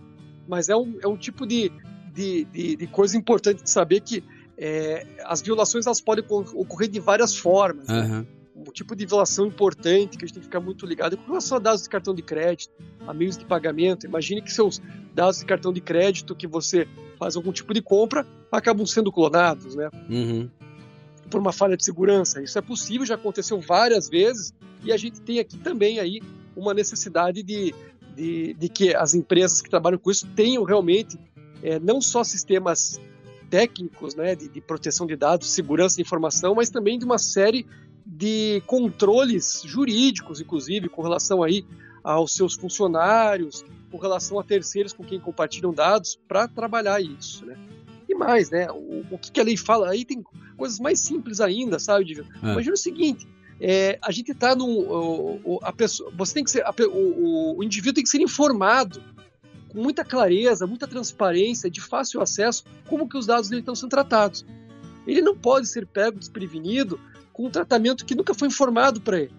Mas 0.50 0.68
é 0.68 0.76
um, 0.76 0.98
é 1.00 1.06
um 1.06 1.16
tipo 1.16 1.46
de, 1.46 1.70
de, 2.12 2.44
de, 2.46 2.76
de 2.76 2.86
coisa 2.88 3.16
importante 3.16 3.62
de 3.62 3.70
saber 3.70 4.00
que 4.00 4.22
é, 4.58 5.06
as 5.24 5.40
violações 5.40 5.86
elas 5.86 6.00
podem 6.00 6.24
ocorrer 6.28 6.90
de 6.90 6.98
várias 6.98 7.34
formas. 7.36 7.88
Uhum. 7.88 8.08
Né? 8.08 8.26
Um 8.54 8.64
tipo 8.64 8.94
de 8.94 9.06
violação 9.06 9.46
importante 9.46 10.18
que 10.18 10.24
a 10.24 10.26
gente 10.26 10.34
tem 10.34 10.40
que 10.42 10.48
ficar 10.48 10.60
muito 10.60 10.84
ligado 10.84 11.14
é 11.14 11.16
com 11.16 11.28
relação 11.28 11.56
a 11.56 11.60
dados 11.60 11.82
de 11.82 11.88
cartão 11.88 12.14
de 12.14 12.20
crédito, 12.20 12.70
a 13.06 13.14
meios 13.14 13.38
de 13.38 13.44
pagamento. 13.46 14.04
Imagine 14.04 14.42
que 14.42 14.52
seus 14.52 14.82
dados 15.14 15.38
de 15.38 15.46
cartão 15.46 15.72
de 15.72 15.80
crédito 15.80 16.34
que 16.34 16.46
você 16.46 16.86
faz 17.18 17.36
algum 17.36 17.52
tipo 17.52 17.72
de 17.72 17.80
compra 17.80 18.26
acabam 18.52 18.84
sendo 18.84 19.10
clonados, 19.10 19.76
né? 19.76 19.88
Uhum. 20.10 20.50
Por 21.30 21.40
uma 21.40 21.52
falha 21.52 21.76
de 21.76 21.84
segurança. 21.84 22.42
Isso 22.42 22.58
é 22.58 22.62
possível, 22.62 23.06
já 23.06 23.14
aconteceu 23.14 23.60
várias 23.60 24.10
vezes 24.10 24.52
e 24.82 24.92
a 24.92 24.96
gente 24.96 25.20
tem 25.20 25.38
aqui 25.38 25.56
também 25.56 26.00
aí 26.00 26.20
uma 26.54 26.74
necessidade 26.74 27.42
de, 27.42 27.74
de, 28.14 28.54
de 28.54 28.68
que 28.68 28.94
as 28.94 29.14
empresas 29.14 29.60
que 29.60 29.70
trabalham 29.70 29.98
com 29.98 30.10
isso 30.10 30.26
tenham 30.34 30.64
realmente 30.64 31.18
é, 31.62 31.78
não 31.78 32.00
só 32.00 32.24
sistemas 32.24 33.00
técnicos 33.48 34.14
né, 34.14 34.34
de, 34.34 34.48
de 34.48 34.60
proteção 34.60 35.06
de 35.06 35.16
dados, 35.16 35.50
segurança 35.50 35.96
de 35.96 36.02
informação, 36.02 36.54
mas 36.54 36.70
também 36.70 36.98
de 36.98 37.04
uma 37.04 37.18
série 37.18 37.66
de 38.06 38.62
controles 38.66 39.62
jurídicos, 39.64 40.40
inclusive, 40.40 40.88
com 40.88 41.02
relação 41.02 41.42
aí 41.42 41.64
aos 42.02 42.34
seus 42.34 42.54
funcionários, 42.54 43.64
com 43.90 43.98
relação 43.98 44.38
a 44.38 44.44
terceiros 44.44 44.92
com 44.92 45.04
quem 45.04 45.20
compartilham 45.20 45.72
dados, 45.72 46.18
para 46.28 46.48
trabalhar 46.48 47.00
isso, 47.00 47.44
né? 47.44 47.56
E 48.08 48.14
mais, 48.14 48.50
né? 48.50 48.70
O, 48.70 49.04
o 49.14 49.18
que, 49.18 49.30
que, 49.30 49.40
a 49.40 49.44
lei 49.44 49.56
fala 49.56 49.90
aí 49.90 50.04
tem 50.04 50.24
coisas 50.56 50.80
mais 50.80 51.00
simples 51.00 51.40
ainda, 51.40 51.78
sabe, 51.78 52.20
É. 52.42 52.52
Imagina 52.52 52.74
o 52.74 52.78
seguinte: 52.78 53.28
é, 53.60 53.98
a 54.02 54.10
gente 54.10 54.32
está 54.32 54.56
no, 54.56 55.60
a 55.62 55.72
pessoa, 55.72 56.10
você 56.16 56.34
tem 56.34 56.44
que 56.44 56.50
ser, 56.50 56.64
a, 56.64 56.74
o, 56.88 57.58
o 57.58 57.64
indivíduo 57.64 57.94
tem 57.94 58.04
que 58.04 58.10
ser 58.10 58.22
informado 58.22 59.02
com 59.68 59.82
muita 59.82 60.04
clareza, 60.04 60.66
muita 60.66 60.88
transparência, 60.88 61.70
de 61.70 61.80
fácil 61.80 62.20
acesso, 62.22 62.64
como 62.88 63.08
que 63.08 63.16
os 63.16 63.26
dados 63.26 63.48
dele 63.48 63.60
estão 63.60 63.74
sendo 63.74 63.90
tratados. 63.90 64.44
Ele 65.06 65.20
não 65.20 65.36
pode 65.36 65.66
ser 65.68 65.86
pego 65.86 66.18
desprevenido 66.18 66.98
com 67.32 67.46
um 67.46 67.50
tratamento 67.50 68.04
que 68.04 68.14
nunca 68.14 68.34
foi 68.34 68.48
informado 68.48 69.00
para 69.00 69.20
ele. 69.20 69.34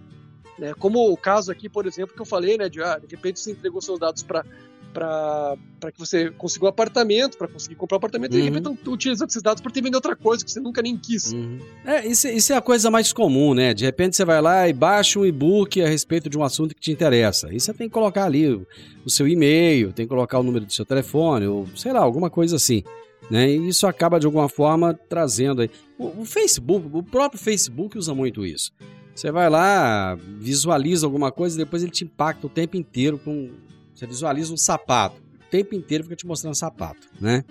Né? 0.58 0.74
Como 0.76 1.12
o 1.12 1.18
caso 1.18 1.52
aqui, 1.52 1.68
por 1.68 1.86
exemplo, 1.86 2.16
que 2.16 2.22
eu 2.22 2.26
falei, 2.26 2.58
né, 2.58 2.70
de, 2.70 2.82
ah, 2.82 3.00
de 3.00 3.08
repente 3.08 3.40
você 3.40 3.52
entregou 3.52 3.82
seus 3.82 4.00
dados 4.00 4.24
para 4.24 4.46
para 4.92 5.58
que 5.92 6.00
você 6.00 6.30
consiga 6.32 6.66
um 6.66 6.68
apartamento, 6.68 7.38
para 7.38 7.48
conseguir 7.48 7.76
comprar 7.76 7.96
um 7.96 8.00
apartamento, 8.00 8.34
uhum. 8.34 8.40
e 8.40 8.42
de 8.42 8.50
repente 8.50 8.70
estão 8.70 8.94
utilizando 8.94 9.30
esses 9.30 9.42
dados 9.42 9.62
para 9.62 9.72
te 9.72 9.82
vender 9.82 9.96
outra 9.96 10.16
coisa 10.16 10.44
que 10.44 10.52
você 10.52 10.60
nunca 10.60 10.82
nem 10.82 10.98
quis. 10.98 11.32
Uhum. 11.32 11.60
É, 11.86 12.06
isso, 12.06 12.28
isso 12.28 12.54
é 12.54 12.58
a 12.58 12.62
coisa 12.62 12.92
mais 12.92 13.12
comum, 13.12 13.54
né? 13.54 13.74
De 13.74 13.84
repente 13.86 14.16
você 14.16 14.26
vai 14.26 14.42
lá 14.42 14.68
e 14.68 14.74
baixa 14.74 15.20
um 15.20 15.26
e-book 15.26 15.82
a 15.82 15.88
respeito 15.88 16.30
de 16.30 16.38
um 16.38 16.44
assunto 16.44 16.76
que 16.76 16.82
te 16.82 16.92
interessa. 16.92 17.48
Aí 17.48 17.60
você 17.60 17.74
tem 17.74 17.88
que 17.88 17.94
colocar 17.94 18.26
ali 18.26 18.48
o, 18.50 18.68
o 19.06 19.10
seu 19.10 19.28
e-mail, 19.28 19.92
tem 19.94 20.06
que 20.06 20.10
colocar 20.10 20.40
o 20.40 20.44
número 20.44 20.66
do 20.66 20.74
seu 20.74 20.86
telefone, 20.86 21.48
ou 21.48 21.68
sei 21.76 21.94
lá, 21.94 22.00
alguma 22.00 22.30
coisa 22.30 22.56
assim. 22.56 22.84
Né? 23.30 23.52
E 23.52 23.68
isso 23.68 23.88
acaba 23.88 24.20
de 24.20 24.26
alguma 24.26 24.50
forma 24.50 24.94
trazendo 25.08 25.62
aí. 25.62 25.70
O, 25.98 26.22
o 26.22 26.26
Facebook, 26.26 26.90
o 26.92 27.04
próprio 27.04 27.40
Facebook 27.40 27.98
usa 27.98 28.14
muito 28.14 28.46
isso. 28.46 28.72
Você 29.14 29.32
vai 29.32 29.50
lá, 29.50 30.16
visualiza 30.40 31.06
alguma 31.06 31.32
coisa, 31.32 31.58
depois 31.58 31.84
ele 31.84 31.92
te 31.92 32.04
impacta 32.04 32.48
o 32.48 32.50
tempo 32.50 32.78
inteiro 32.78 33.18
com 33.18 33.52
você 33.94 34.06
visualiza 34.08 34.54
um 34.54 34.58
sapato, 34.58 35.22
o 35.22 35.50
tempo 35.50 35.76
inteiro 35.76 36.04
fica 36.04 36.16
te 36.16 36.26
mostrando 36.26 36.56
sapato, 36.56 37.08
né? 37.20 37.44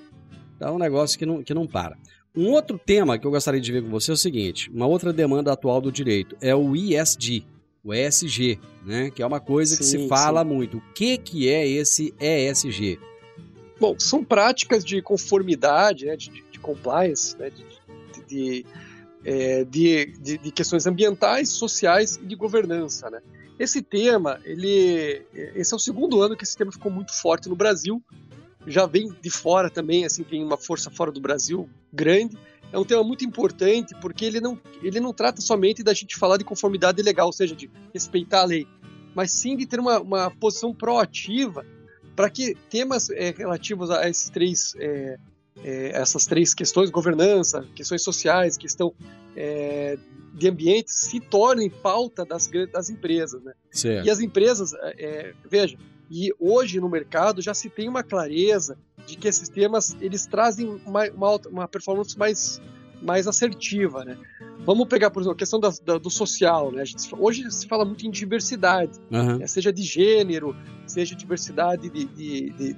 Então 0.57 0.68
é 0.68 0.72
um 0.72 0.79
negócio 0.79 1.18
que 1.18 1.24
não, 1.24 1.42
que 1.42 1.55
não 1.55 1.66
para. 1.66 1.96
Um 2.37 2.50
outro 2.50 2.79
tema 2.79 3.18
que 3.18 3.26
eu 3.26 3.31
gostaria 3.31 3.61
de 3.61 3.72
ver 3.72 3.83
com 3.83 3.90
você 3.90 4.11
é 4.11 4.14
o 4.14 4.16
seguinte: 4.16 4.70
uma 4.70 4.87
outra 4.87 5.12
demanda 5.12 5.53
atual 5.53 5.81
do 5.81 5.90
direito 5.90 6.37
é 6.40 6.55
o 6.55 6.76
ISD, 6.76 7.44
o 7.83 7.92
ESG, 7.92 8.61
né? 8.85 9.11
Que 9.11 9.22
é 9.22 9.26
uma 9.26 9.40
coisa 9.40 9.74
sim, 9.74 9.79
que 9.79 9.85
se 9.85 10.09
fala 10.09 10.42
sim. 10.42 10.48
muito. 10.48 10.79
O 10.79 10.83
que, 10.94 11.18
que 11.18 11.48
é 11.48 11.66
esse 11.66 12.14
ESG? 12.20 12.98
Bom, 13.81 13.98
são 13.98 14.22
práticas 14.22 14.85
de 14.85 15.00
conformidade, 15.00 16.05
né, 16.05 16.14
de, 16.14 16.31
de 16.31 16.59
compliance, 16.59 17.35
né, 17.38 17.48
de, 17.48 17.64
de, 18.26 18.66
é, 19.24 19.64
de, 19.64 20.07
de, 20.20 20.37
de, 20.37 20.53
questões 20.53 20.87
ambientais, 20.87 21.48
sociais 21.48 22.20
e 22.22 22.26
de 22.26 22.37
governança. 22.37 23.09
Né? 23.09 23.20
Esse 23.61 23.83
tema, 23.83 24.40
ele, 24.42 25.23
esse 25.35 25.75
é 25.75 25.77
o 25.77 25.79
segundo 25.79 26.23
ano 26.23 26.35
que 26.35 26.44
esse 26.44 26.57
tema 26.57 26.73
ficou 26.73 26.90
muito 26.90 27.12
forte 27.12 27.46
no 27.46 27.55
Brasil. 27.55 28.03
Já 28.66 28.87
vem 28.87 29.14
de 29.20 29.29
fora 29.29 29.68
também, 29.68 30.07
assim, 30.07 30.25
tem 30.25 30.42
uma 30.42 30.57
força 30.57 30.90
fora 30.90 31.12
do 31.12 31.20
Brasil 31.20 31.68
grande. 31.92 32.38
É 32.73 32.79
um 32.79 32.87
tema 32.87 33.05
muito 33.05 33.23
importante 33.23 33.94
porque 34.01 34.25
ele 34.25 34.40
não, 34.40 34.59
ele 34.83 34.99
não 34.99 35.12
trata 35.12 35.42
somente 35.42 35.83
da 35.83 35.92
gente 35.92 36.16
falar 36.16 36.38
de 36.38 36.44
conformidade 36.44 37.03
legal, 37.03 37.27
ou 37.27 37.35
seja, 37.35 37.55
de 37.55 37.70
respeitar 37.92 38.40
a 38.40 38.46
lei, 38.46 38.66
mas 39.14 39.31
sim 39.31 39.59
de 39.59 39.66
ter 39.66 39.79
uma, 39.79 40.01
uma 40.01 40.31
posição 40.31 40.75
proativa 40.75 41.62
para 42.16 42.31
que 42.31 42.55
temas 42.70 43.11
é, 43.11 43.31
relativos 43.31 43.90
a 43.90 44.09
esses 44.09 44.31
três, 44.31 44.75
é, 44.79 45.18
é, 45.64 45.90
essas 45.94 46.27
três 46.27 46.55
questões, 46.55 46.90
governança, 46.90 47.66
questões 47.75 48.03
sociais, 48.03 48.57
questão 48.57 48.94
é, 49.37 49.99
de 50.35 50.49
ambiente 50.49 50.90
se 50.92 51.20
tornem 51.20 51.68
pauta 51.68 52.25
das, 52.25 52.49
das 52.73 52.90
empresas. 52.90 53.42
Né? 53.42 53.53
Certo. 53.70 54.07
E 54.07 54.11
as 54.11 54.20
empresas, 54.20 54.73
é, 54.75 54.94
é, 54.99 55.35
veja, 55.49 55.77
e 56.11 56.35
hoje 56.38 56.81
no 56.81 56.88
mercado 56.88 57.40
já 57.40 57.55
se 57.55 57.70
tem 57.70 57.88
uma 57.88 58.03
clareza 58.03 58.77
de 59.07 59.16
que 59.16 59.29
esses 59.29 59.49
temas 59.49 59.96
eles 60.01 60.27
trazem 60.27 60.66
uma, 60.87 61.09
uma, 61.11 61.37
uma 61.49 61.68
performance 61.68 62.18
mais, 62.18 62.61
mais 63.01 63.27
assertiva. 63.27 64.05
Né? 64.05 64.18
Vamos 64.70 64.87
pegar, 64.87 65.11
por 65.11 65.18
exemplo, 65.18 65.35
a 65.35 65.37
questão 65.37 65.59
da, 65.59 65.68
da, 65.85 65.98
do 65.98 66.09
social. 66.09 66.70
Né? 66.70 66.85
Gente, 66.85 67.12
hoje 67.18 67.50
se 67.50 67.66
fala 67.66 67.85
muito 67.85 68.06
em 68.06 68.11
diversidade, 68.11 69.00
uhum. 69.11 69.38
né? 69.38 69.46
seja 69.48 69.72
de 69.72 69.83
gênero, 69.83 70.54
seja 70.87 71.16
diversidade 71.16 71.90
de, 71.90 72.04
de, 72.04 72.74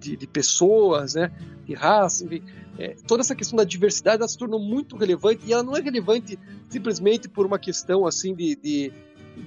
de, 0.00 0.16
de, 0.16 0.26
pessoas, 0.26 1.14
né? 1.14 1.30
de 1.64 1.72
raça, 1.72 2.24
enfim. 2.24 2.42
É, 2.76 2.96
toda 3.06 3.20
essa 3.20 3.32
questão 3.36 3.56
da 3.56 3.62
diversidade 3.62 4.22
ela 4.22 4.26
se 4.26 4.36
tornou 4.36 4.58
muito 4.58 4.96
relevante 4.96 5.46
e 5.46 5.52
ela 5.52 5.62
não 5.62 5.76
é 5.76 5.80
relevante 5.80 6.36
simplesmente 6.68 7.28
por 7.28 7.46
uma 7.46 7.60
questão 7.60 8.04
assim 8.04 8.34
de, 8.34 8.56
de, 8.56 8.92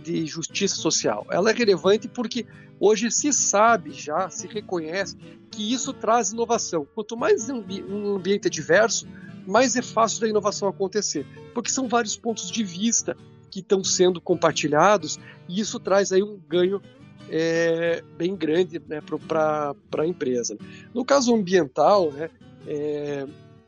de 0.01 0.25
justiça 0.25 0.75
social. 0.75 1.27
Ela 1.29 1.51
é 1.51 1.53
relevante 1.53 2.07
porque 2.07 2.45
hoje 2.79 3.12
se 3.12 3.33
sabe 3.33 3.91
já, 3.91 4.29
se 4.29 4.47
reconhece 4.47 5.17
que 5.51 5.73
isso 5.73 5.91
traz 5.91 6.31
inovação. 6.31 6.88
Quanto 6.95 7.17
mais 7.17 7.49
um 7.49 8.15
ambiente 8.15 8.47
é 8.47 8.49
diverso, 8.49 9.05
mais 9.45 9.75
é 9.75 9.82
fácil 9.82 10.21
da 10.21 10.28
inovação 10.28 10.67
acontecer, 10.67 11.25
porque 11.54 11.69
são 11.69 11.88
vários 11.88 12.15
pontos 12.15 12.49
de 12.52 12.63
vista 12.63 13.15
que 13.49 13.60
estão 13.60 13.84
sendo 13.84 14.21
compartilhados 14.21 15.19
e 15.47 15.60
isso 15.60 15.80
traz 15.80 16.12
aí 16.12 16.21
um 16.21 16.39
ganho 16.47 16.82
é, 17.30 18.04
bem 18.17 18.36
grande 18.36 18.82
né, 18.88 19.02
para 19.28 19.75
a 19.97 20.06
empresa. 20.06 20.58
No 20.93 21.04
caso 21.04 21.34
ambiental, 21.34 22.12
né, 22.12 22.30
é, 22.67 23.25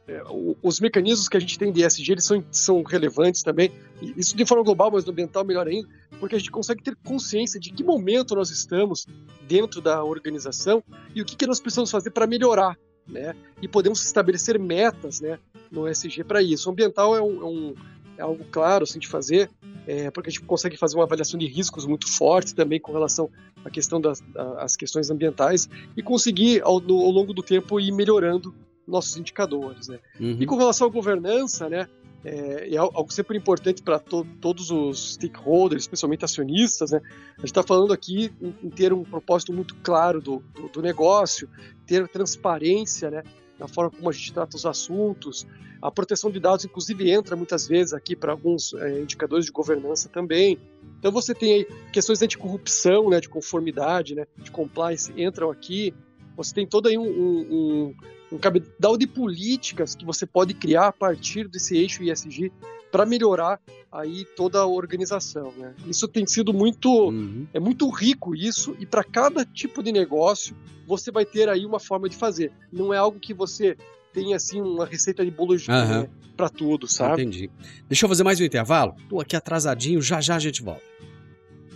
é, 0.08 0.24
os 0.62 0.80
mecanismos 0.80 1.30
que 1.30 1.38
a 1.38 1.40
gente 1.40 1.58
tem 1.58 1.72
de 1.72 1.86
ESG 1.86 2.12
eles 2.12 2.26
são, 2.26 2.44
são 2.52 2.84
relevantes 2.84 3.44
também, 3.44 3.72
isso 4.02 4.36
de 4.36 4.46
forma 4.46 4.64
global, 4.64 4.92
mas 4.92 5.06
no 5.06 5.12
ambiental 5.12 5.46
melhor 5.46 5.68
ainda, 5.68 5.88
porque 6.20 6.36
a 6.36 6.40
gente 6.40 6.52
consegue 6.52 6.84
ter 6.84 6.96
consciência 6.98 7.60
de 7.60 7.72
que 7.72 7.84
momento 7.84 8.36
nós 8.36 8.50
estamos 8.50 9.06
dentro 9.48 9.80
da 9.80 10.04
organização 10.04 10.84
e 11.16 11.22
o 11.22 11.26
que, 11.26 11.36
que 11.36 11.48
nós 11.48 11.60
precisamos 11.60 11.92
fazer 11.92 12.12
para 12.12 12.28
melhorar, 12.28 12.78
né? 13.08 13.36
E 13.62 13.68
podemos 13.68 14.04
estabelecer 14.04 14.60
metas, 14.60 15.22
né, 15.22 15.40
no 15.72 15.88
ESG 15.88 16.24
para 16.24 16.42
isso. 16.42 16.70
O 16.70 16.72
ambiental 16.72 17.16
é, 17.16 17.22
um, 17.22 17.42
é, 17.42 17.46
um, 17.46 17.76
é, 18.18 18.22
algo 18.22 18.46
claro 18.52 18.84
assim, 18.84 19.00
de 19.00 19.08
fazer, 19.08 19.50
é, 19.88 20.12
porque 20.12 20.30
a 20.30 20.32
gente 20.32 20.44
consegue 20.44 20.78
fazer 20.78 20.98
uma 20.98 21.06
avaliação 21.06 21.40
de 21.40 21.48
riscos 21.48 21.86
muito 21.86 22.08
forte 22.08 22.54
também 22.54 22.80
com 22.80 22.92
relação 22.92 23.30
à 23.64 23.70
questão 23.70 24.00
das, 24.02 24.22
das 24.22 24.76
questões 24.76 25.10
ambientais 25.10 25.70
e 25.96 26.04
conseguir 26.04 26.62
ao, 26.62 26.76
ao 26.76 27.12
longo 27.12 27.34
do 27.34 27.42
tempo 27.42 27.80
ir 27.80 27.92
melhorando 27.92 28.54
nossos 28.88 29.16
indicadores. 29.18 29.88
Né? 29.88 30.00
Uhum. 30.20 30.38
E 30.40 30.46
com 30.46 30.56
relação 30.56 30.88
à 30.88 30.90
governança, 30.90 31.70
né, 31.70 31.88
é, 32.24 32.76
é 32.76 32.78
algo 32.78 33.12
sempre 33.12 33.38
importante 33.38 33.82
para 33.82 33.98
to 33.98 34.26
todos 34.40 34.70
os 34.70 35.14
stakeholders, 35.14 35.84
especialmente 35.84 36.24
acionistas. 36.24 36.92
Né? 36.92 37.02
A 37.38 37.42
gente 37.42 37.46
está 37.46 37.64
falando 37.64 37.94
aqui 37.94 38.32
em, 38.42 38.54
em, 38.64 38.70
ter 38.70 38.94
um 38.94 39.04
propósito 39.04 39.52
muito 39.52 39.76
claro 39.78 40.22
do, 40.22 40.44
do, 40.54 40.70
do, 40.70 40.82
negócio, 40.82 41.50
ter 41.86 42.08
transparência 42.08 43.10
né, 43.10 43.24
na 43.62 43.67
forma 43.67 43.91
como 43.91 44.10
a 44.10 44.12
gente 44.12 44.34
trata 44.34 44.58
os 44.58 44.65
assuntos. 44.65 45.45
A 45.80 45.91
proteção 45.91 46.32
de 46.32 46.39
dados, 46.39 46.65
inclusive, 46.65 47.12
entra 47.12 47.36
muitas 47.36 47.67
vezes 47.67 47.93
aqui 47.93 48.15
para 48.15 48.32
alguns 48.32 48.74
é, 48.74 49.00
indicadores 49.00 49.45
de 49.45 49.52
governança 49.52 50.10
também. 50.10 50.60
Então 50.97 51.12
você 51.12 51.36
tem 51.36 51.54
aí 51.54 51.67
questões 51.93 52.17
de 52.17 52.26
anticorrupção, 52.26 53.10
né, 53.10 53.19
de 53.19 53.30
conformidade, 53.30 54.15
né, 54.15 54.26
de 54.38 54.50
compliance 54.50 55.13
entram 55.15 55.52
aqui. 55.52 55.93
Você 56.36 56.56
tem 56.56 56.65
todo 56.65 56.88
aí 56.88 56.97
um, 56.97 57.04
um, 57.04 57.95
um 58.32 58.38
cabedal 58.39 58.97
de 58.97 59.06
políticas 59.06 59.93
que 59.93 60.06
você 60.06 60.26
pode 60.26 60.56
criar 60.56 60.88
a 60.88 60.91
partir 60.91 61.47
desse 61.47 61.78
eixo 61.78 62.04
ISG 62.04 62.52
para 62.91 63.06
melhorar 63.06 63.60
aí 63.91 64.25
toda 64.36 64.60
a 64.60 64.65
organização. 64.65 65.54
Né? 65.58 65.73
Isso 65.88 66.08
tem 66.08 66.25
sido 66.27 66.54
muito 66.54 66.89
uhum. 67.10 67.47
é 67.54 67.60
muito 67.60 67.89
rico 67.89 68.36
isso 68.36 68.75
e 68.80 68.86
para 68.86 69.04
cada 69.04 69.45
tipo 69.45 69.82
de 69.82 69.91
negócio 69.91 70.56
você 70.88 71.12
vai 71.12 71.25
ter 71.25 71.47
aí 71.47 71.65
uma 71.65 71.80
forma 71.80 72.10
de 72.10 72.15
fazer. 72.15 72.51
Não 72.71 72.93
é 72.93 72.97
algo 72.97 73.19
que 73.19 73.34
você 73.34 73.77
tem 74.13 74.34
assim 74.34 74.60
uma 74.60 74.86
receita 74.86 75.23
de 75.23 75.32
bolo 75.32 75.54
uhum. 75.54 75.60
né, 75.67 76.10
para 76.36 76.49
tudo, 76.49 76.88
sabe? 76.88 77.21
Entendi. 77.21 77.49
Deixa 77.88 78.06
eu 78.06 78.10
fazer 78.10 78.23
mais 78.23 78.39
um 78.39 78.43
intervalo. 78.43 78.93
Tô 79.10 79.19
aqui 79.21 79.36
atrasadinho, 79.36 80.01
já 80.01 80.19
já 80.19 80.36
a 80.36 80.39
gente 80.39 80.62
volta. 80.62 80.82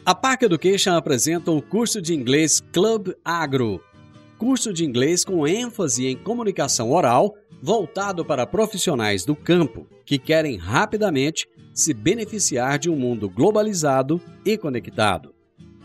A 0.05 0.13
Park 0.13 0.43
Education 0.43 0.93
apresenta 0.93 1.49
o 1.49 1.61
curso 1.61 2.01
de 2.01 2.13
inglês 2.13 2.61
Club 2.71 3.13
Agro 3.23 3.81
curso 4.37 4.73
de 4.73 4.85
inglês 4.85 5.23
com 5.23 5.47
ênfase 5.47 6.07
em 6.07 6.15
comunicação 6.15 6.91
oral, 6.91 7.35
voltado 7.65 8.23
para 8.23 8.45
profissionais 8.45 9.25
do 9.25 9.35
campo 9.35 9.87
que 10.05 10.19
querem 10.19 10.55
rapidamente 10.55 11.47
se 11.73 11.95
beneficiar 11.95 12.77
de 12.77 12.91
um 12.91 12.95
mundo 12.95 13.27
globalizado 13.27 14.21
e 14.45 14.55
conectado. 14.55 15.33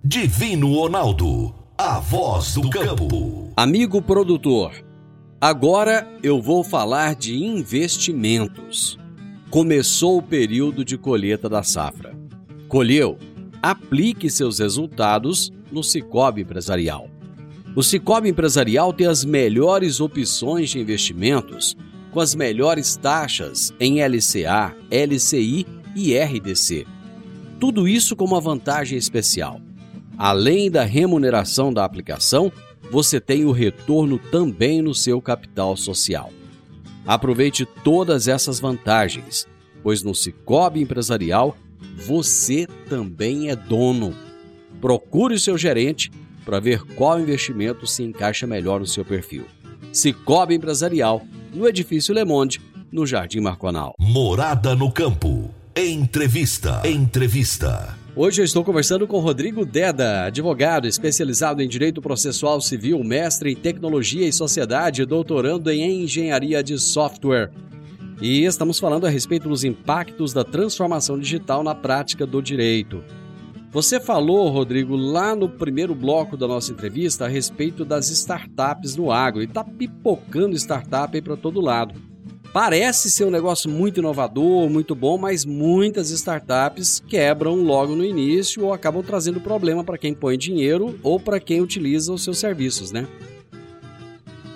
Divino 0.08 0.72
Ronaldo, 0.72 1.52
a 1.76 1.98
voz 1.98 2.54
do 2.54 2.70
campo. 2.70 3.52
Amigo 3.56 4.00
produtor, 4.00 4.70
agora 5.40 6.08
eu 6.22 6.40
vou 6.40 6.62
falar 6.62 7.16
de 7.16 7.34
investimentos. 7.34 8.96
Começou 9.50 10.18
o 10.18 10.22
período 10.22 10.84
de 10.84 10.96
colheita 10.96 11.48
da 11.48 11.64
safra. 11.64 12.16
Colheu? 12.68 13.18
Aplique 13.60 14.30
seus 14.30 14.60
resultados 14.60 15.52
no 15.72 15.82
Cicobi 15.82 16.42
Empresarial. 16.42 17.10
O 17.74 17.82
Cicobi 17.82 18.28
Empresarial 18.28 18.92
tem 18.92 19.08
as 19.08 19.24
melhores 19.24 19.98
opções 19.98 20.70
de 20.70 20.78
investimentos 20.78 21.76
com 22.12 22.20
as 22.20 22.32
melhores 22.32 22.94
taxas 22.94 23.74
em 23.80 24.00
LCA, 24.00 24.72
LCI 24.88 25.66
e 25.96 26.16
RDC. 26.16 26.86
Tudo 27.58 27.88
isso 27.88 28.14
com 28.14 28.24
uma 28.24 28.40
vantagem 28.40 28.96
especial. 28.96 29.65
Além 30.18 30.70
da 30.70 30.84
remuneração 30.84 31.72
da 31.72 31.84
aplicação, 31.84 32.50
você 32.90 33.20
tem 33.20 33.44
o 33.44 33.52
retorno 33.52 34.18
também 34.18 34.80
no 34.80 34.94
seu 34.94 35.20
capital 35.20 35.76
social. 35.76 36.32
Aproveite 37.06 37.66
todas 37.84 38.26
essas 38.26 38.58
vantagens, 38.58 39.46
pois 39.82 40.02
no 40.02 40.14
Cicobi 40.14 40.80
Empresarial 40.80 41.56
você 41.96 42.66
também 42.88 43.50
é 43.50 43.56
dono. 43.56 44.14
Procure 44.80 45.34
o 45.34 45.38
seu 45.38 45.58
gerente 45.58 46.10
para 46.44 46.60
ver 46.60 46.82
qual 46.94 47.20
investimento 47.20 47.86
se 47.86 48.02
encaixa 48.02 48.46
melhor 48.46 48.80
no 48.80 48.86
seu 48.86 49.04
perfil. 49.04 49.44
Cicobi 49.92 50.54
Empresarial 50.54 51.22
no 51.52 51.66
edifício 51.66 52.14
Le 52.14 52.24
Monde, 52.24 52.60
no 52.90 53.06
Jardim 53.06 53.40
Marconal. 53.40 53.94
Morada 53.98 54.74
no 54.74 54.90
Campo. 54.90 55.50
Entrevista. 55.74 56.82
Entrevista. 56.84 58.05
Hoje 58.18 58.40
eu 58.40 58.46
estou 58.46 58.64
conversando 58.64 59.06
com 59.06 59.18
Rodrigo 59.18 59.66
Deda, 59.66 60.24
advogado 60.24 60.88
especializado 60.88 61.60
em 61.60 61.68
Direito 61.68 62.00
Processual 62.00 62.62
Civil, 62.62 63.04
mestre 63.04 63.52
em 63.52 63.54
Tecnologia 63.54 64.26
e 64.26 64.32
Sociedade, 64.32 65.04
doutorando 65.04 65.70
em 65.70 66.04
Engenharia 66.04 66.62
de 66.62 66.78
Software. 66.78 67.50
E 68.18 68.46
estamos 68.46 68.78
falando 68.78 69.06
a 69.06 69.10
respeito 69.10 69.50
dos 69.50 69.64
impactos 69.64 70.32
da 70.32 70.42
transformação 70.42 71.18
digital 71.18 71.62
na 71.62 71.74
prática 71.74 72.24
do 72.24 72.40
direito. 72.40 73.04
Você 73.70 74.00
falou, 74.00 74.48
Rodrigo, 74.48 74.96
lá 74.96 75.36
no 75.36 75.50
primeiro 75.50 75.94
bloco 75.94 76.38
da 76.38 76.48
nossa 76.48 76.72
entrevista 76.72 77.26
a 77.26 77.28
respeito 77.28 77.84
das 77.84 78.08
startups 78.08 78.96
no 78.96 79.12
agro 79.12 79.42
e 79.42 79.44
está 79.44 79.62
pipocando 79.62 80.56
startup 80.56 81.20
para 81.20 81.36
todo 81.36 81.60
lado. 81.60 82.05
Parece 82.56 83.10
ser 83.10 83.26
um 83.26 83.30
negócio 83.30 83.68
muito 83.68 84.00
inovador, 84.00 84.70
muito 84.70 84.94
bom, 84.94 85.18
mas 85.18 85.44
muitas 85.44 86.08
startups 86.08 87.04
quebram 87.06 87.56
logo 87.56 87.94
no 87.94 88.02
início 88.02 88.64
ou 88.64 88.72
acabam 88.72 89.02
trazendo 89.02 89.42
problema 89.42 89.84
para 89.84 89.98
quem 89.98 90.14
põe 90.14 90.38
dinheiro 90.38 90.98
ou 91.02 91.20
para 91.20 91.38
quem 91.38 91.60
utiliza 91.60 92.14
os 92.14 92.24
seus 92.24 92.38
serviços, 92.38 92.90
né? 92.90 93.06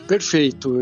Perfeito. 0.08 0.78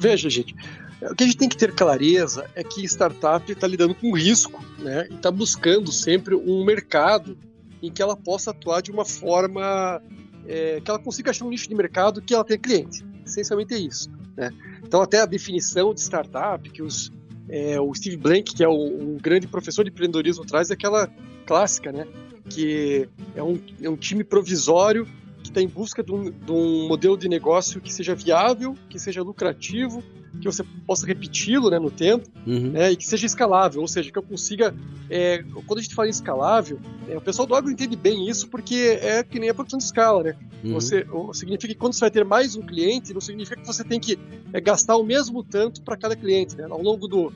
Veja, 0.00 0.30
gente, 0.30 0.56
o 1.02 1.14
que 1.14 1.24
a 1.24 1.26
gente 1.26 1.36
tem 1.36 1.48
que 1.50 1.58
ter 1.58 1.74
clareza 1.74 2.48
é 2.54 2.64
que 2.64 2.82
startup 2.86 3.52
está 3.52 3.66
lidando 3.66 3.94
com 3.94 4.10
risco, 4.16 4.64
né? 4.78 5.08
E 5.10 5.14
está 5.14 5.30
buscando 5.30 5.92
sempre 5.92 6.34
um 6.34 6.64
mercado 6.64 7.36
em 7.82 7.92
que 7.92 8.00
ela 8.00 8.16
possa 8.16 8.50
atuar 8.50 8.80
de 8.80 8.90
uma 8.90 9.04
forma 9.04 10.00
é, 10.46 10.80
que 10.80 10.90
ela 10.90 10.98
consiga 10.98 11.32
achar 11.32 11.44
um 11.44 11.50
nicho 11.50 11.68
de 11.68 11.74
mercado 11.74 12.22
que 12.22 12.32
ela 12.32 12.44
tenha 12.44 12.58
cliente. 12.58 13.04
Essencialmente 13.26 13.74
é 13.74 13.78
isso. 13.78 14.10
Né? 14.34 14.50
Então, 14.92 15.00
até 15.00 15.22
a 15.22 15.24
definição 15.24 15.94
de 15.94 16.02
startup 16.02 16.68
que 16.68 16.82
os, 16.82 17.10
é, 17.48 17.80
o 17.80 17.94
Steve 17.94 18.18
Blank, 18.18 18.54
que 18.54 18.62
é 18.62 18.68
um, 18.68 19.14
um 19.14 19.16
grande 19.16 19.46
professor 19.46 19.84
de 19.84 19.90
empreendedorismo, 19.90 20.44
traz 20.44 20.70
é 20.70 20.74
aquela 20.74 21.10
clássica, 21.46 21.90
né? 21.90 22.06
que 22.50 23.08
é 23.34 23.42
um, 23.42 23.58
é 23.80 23.88
um 23.88 23.96
time 23.96 24.22
provisório 24.22 25.08
está 25.52 25.62
em 25.62 25.68
busca 25.68 26.02
de 26.02 26.12
um, 26.12 26.30
de 26.30 26.52
um 26.52 26.88
modelo 26.88 27.16
de 27.16 27.28
negócio 27.28 27.80
que 27.80 27.92
seja 27.92 28.14
viável, 28.14 28.76
que 28.88 28.98
seja 28.98 29.22
lucrativo 29.22 30.02
que 30.40 30.46
você 30.46 30.64
possa 30.86 31.06
repeti-lo 31.06 31.70
né, 31.70 31.78
no 31.78 31.90
tempo 31.90 32.28
uhum. 32.46 32.70
né, 32.70 32.92
e 32.92 32.96
que 32.96 33.06
seja 33.06 33.26
escalável, 33.26 33.80
ou 33.80 33.88
seja, 33.88 34.10
que 34.10 34.18
eu 34.18 34.22
consiga. 34.22 34.74
É, 35.10 35.44
quando 35.66 35.78
a 35.78 35.82
gente 35.82 35.94
fala 35.94 36.08
em 36.08 36.10
escalável, 36.10 36.78
é, 37.08 37.16
o 37.16 37.20
pessoal 37.20 37.46
do 37.46 37.54
agro 37.54 37.70
entende 37.70 37.96
bem 37.96 38.28
isso 38.28 38.48
porque 38.48 38.98
é 39.00 39.22
que 39.22 39.38
nem 39.38 39.50
a 39.50 39.54
produção 39.54 39.78
de 39.78 39.84
escala, 39.84 40.22
né? 40.22 40.36
Uhum. 40.64 40.72
Você, 40.72 41.06
significa 41.34 41.72
que 41.72 41.78
quando 41.78 41.92
você 41.92 42.00
vai 42.00 42.10
ter 42.10 42.24
mais 42.24 42.56
um 42.56 42.62
cliente, 42.62 43.12
não 43.12 43.20
significa 43.20 43.60
que 43.60 43.66
você 43.66 43.84
tem 43.84 44.00
que 44.00 44.18
é, 44.52 44.60
gastar 44.60 44.96
o 44.96 45.04
mesmo 45.04 45.42
tanto 45.42 45.82
para 45.82 45.96
cada 45.96 46.16
cliente. 46.16 46.56
Né? 46.56 46.66
Ao 46.70 46.80
longo 46.80 47.06
do. 47.06 47.32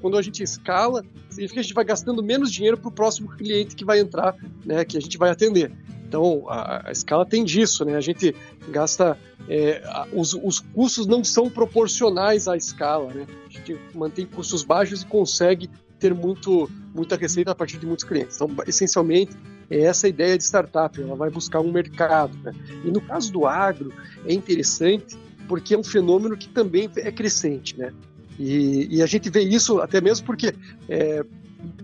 quando 0.00 0.16
a 0.16 0.22
gente 0.22 0.42
escala, 0.42 1.04
significa 1.28 1.54
que 1.54 1.60
a 1.60 1.62
gente 1.62 1.74
vai 1.74 1.84
gastando 1.84 2.22
menos 2.22 2.50
dinheiro 2.50 2.78
para 2.78 2.88
o 2.88 2.92
próximo 2.92 3.28
cliente 3.28 3.74
que 3.74 3.84
vai 3.84 3.98
entrar, 3.98 4.34
né, 4.64 4.84
que 4.84 4.96
a 4.96 5.00
gente 5.00 5.18
vai 5.18 5.30
atender. 5.30 5.70
Então, 6.14 6.48
a, 6.48 6.90
a 6.90 6.92
escala 6.92 7.26
tem 7.26 7.44
disso, 7.44 7.84
né? 7.84 7.96
A 7.96 8.00
gente 8.00 8.36
gasta. 8.68 9.18
É, 9.48 9.82
os, 10.12 10.32
os 10.32 10.60
custos 10.60 11.08
não 11.08 11.24
são 11.24 11.50
proporcionais 11.50 12.46
à 12.46 12.56
escala, 12.56 13.12
né? 13.12 13.26
A 13.48 13.50
gente 13.52 13.76
mantém 13.92 14.24
custos 14.24 14.62
baixos 14.62 15.02
e 15.02 15.06
consegue 15.06 15.68
ter 15.98 16.14
muito, 16.14 16.70
muita 16.94 17.16
receita 17.16 17.50
a 17.50 17.54
partir 17.54 17.78
de 17.78 17.86
muitos 17.86 18.04
clientes. 18.04 18.36
Então, 18.36 18.48
essencialmente, 18.64 19.36
é 19.68 19.80
essa 19.80 20.06
ideia 20.06 20.38
de 20.38 20.44
startup, 20.44 21.00
ela 21.00 21.16
vai 21.16 21.30
buscar 21.30 21.58
um 21.58 21.72
mercado. 21.72 22.38
Né? 22.44 22.52
E 22.84 22.90
no 22.92 23.00
caso 23.00 23.32
do 23.32 23.44
agro, 23.44 23.92
é 24.24 24.32
interessante 24.32 25.18
porque 25.48 25.74
é 25.74 25.78
um 25.78 25.84
fenômeno 25.84 26.36
que 26.36 26.48
também 26.48 26.88
é 26.96 27.10
crescente. 27.10 27.76
Né? 27.76 27.92
E, 28.38 28.98
e 28.98 29.02
a 29.02 29.06
gente 29.06 29.28
vê 29.30 29.40
isso 29.40 29.80
até 29.80 30.00
mesmo 30.00 30.24
porque 30.24 30.54
é, 30.88 31.24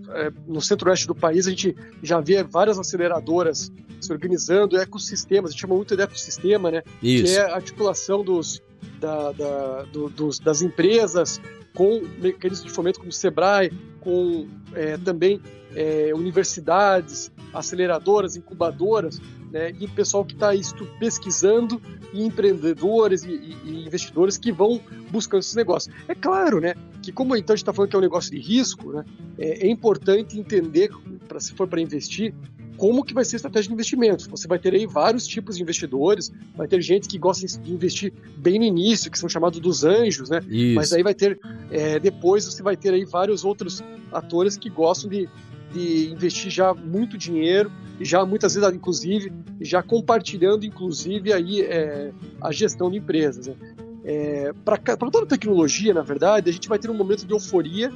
é, 0.09 0.31
no 0.47 0.61
centro-oeste 0.61 1.05
do 1.05 1.15
país 1.15 1.47
a 1.47 1.49
gente 1.49 1.75
já 2.01 2.21
vê 2.21 2.43
várias 2.43 2.79
aceleradoras 2.79 3.71
se 4.05 4.11
organizando, 4.11 4.77
ecossistemas, 4.77 5.49
a 5.49 5.51
gente 5.51 5.61
chama 5.61 5.75
muito 5.75 5.95
de 5.95 6.03
ecossistema, 6.03 6.71
né? 6.71 6.83
Isso. 7.01 7.25
Que 7.25 7.39
é 7.39 7.51
a 7.51 7.55
articulação 7.55 8.23
dos, 8.23 8.61
da, 8.99 9.31
da, 9.31 9.83
do, 9.83 10.09
dos, 10.09 10.39
das 10.39 10.61
empresas 10.61 11.41
com 11.73 12.01
mecanismos 12.19 12.67
de 12.67 12.71
fomento 12.71 12.99
como 12.99 13.09
o 13.09 13.13
Sebrae, 13.13 13.71
com 14.01 14.47
é, 14.73 14.97
também 14.97 15.41
é, 15.75 16.11
universidades, 16.13 17.31
aceleradoras, 17.53 18.35
incubadoras, 18.35 19.21
né, 19.51 19.73
e 19.79 19.87
pessoal 19.87 20.23
que 20.23 20.33
está 20.33 20.51
pesquisando, 20.99 21.81
e 22.13 22.25
empreendedores 22.25 23.23
e, 23.23 23.31
e, 23.31 23.57
e, 23.65 23.85
investidores 23.85 24.37
que 24.37 24.51
vão 24.51 24.81
buscando 25.09 25.41
esses 25.41 25.55
negócios. 25.55 25.93
É 26.07 26.15
claro, 26.15 26.59
né, 26.59 26.73
que 27.01 27.11
como 27.11 27.35
então 27.35 27.53
a 27.53 27.57
gente 27.57 27.63
está 27.63 27.73
falando 27.73 27.89
que 27.89 27.95
é 27.95 27.99
um 27.99 28.01
negócio 28.01 28.31
de 28.31 28.39
risco, 28.39 28.91
né, 28.91 29.05
é, 29.37 29.67
é 29.67 29.69
importante 29.69 30.39
entender, 30.39 30.89
para 31.27 31.39
se 31.39 31.53
for 31.53 31.67
para 31.67 31.81
investir, 31.81 32.33
como 32.81 33.05
que 33.05 33.13
vai 33.13 33.23
ser 33.23 33.35
a 33.35 33.37
estratégia 33.37 33.67
de 33.67 33.75
investimento. 33.75 34.27
Você 34.31 34.47
vai 34.47 34.57
ter 34.57 34.73
aí 34.73 34.87
vários 34.87 35.27
tipos 35.27 35.55
de 35.55 35.61
investidores, 35.61 36.31
vai 36.55 36.67
ter 36.67 36.81
gente 36.81 37.07
que 37.07 37.15
gosta 37.19 37.45
de 37.45 37.71
investir 37.71 38.11
bem 38.35 38.57
no 38.57 38.65
início, 38.65 39.11
que 39.11 39.19
são 39.19 39.29
chamados 39.29 39.59
dos 39.59 39.83
anjos, 39.83 40.31
né? 40.31 40.39
Isso. 40.49 40.73
Mas 40.73 40.91
aí 40.91 41.03
vai 41.03 41.13
ter, 41.13 41.39
é, 41.69 41.99
depois 41.99 42.43
você 42.43 42.63
vai 42.63 42.75
ter 42.75 42.91
aí 42.91 43.05
vários 43.05 43.45
outros 43.45 43.83
atores 44.11 44.57
que 44.57 44.67
gostam 44.67 45.11
de, 45.11 45.29
de 45.71 46.09
investir 46.09 46.49
já 46.49 46.73
muito 46.73 47.19
dinheiro, 47.19 47.71
já 47.99 48.25
muitas 48.25 48.55
vezes, 48.55 48.73
inclusive, 48.73 49.31
já 49.61 49.83
compartilhando, 49.83 50.65
inclusive, 50.65 51.31
aí 51.31 51.61
é, 51.61 52.11
a 52.41 52.51
gestão 52.51 52.89
de 52.89 52.97
empresas. 52.97 53.45
Né? 53.45 53.55
É, 54.03 54.53
Para 54.65 55.11
toda 55.11 55.27
tecnologia, 55.27 55.93
na 55.93 56.01
verdade, 56.01 56.49
a 56.49 56.53
gente 56.53 56.67
vai 56.67 56.79
ter 56.79 56.89
um 56.89 56.95
momento 56.95 57.27
de 57.27 57.31
euforia 57.31 57.91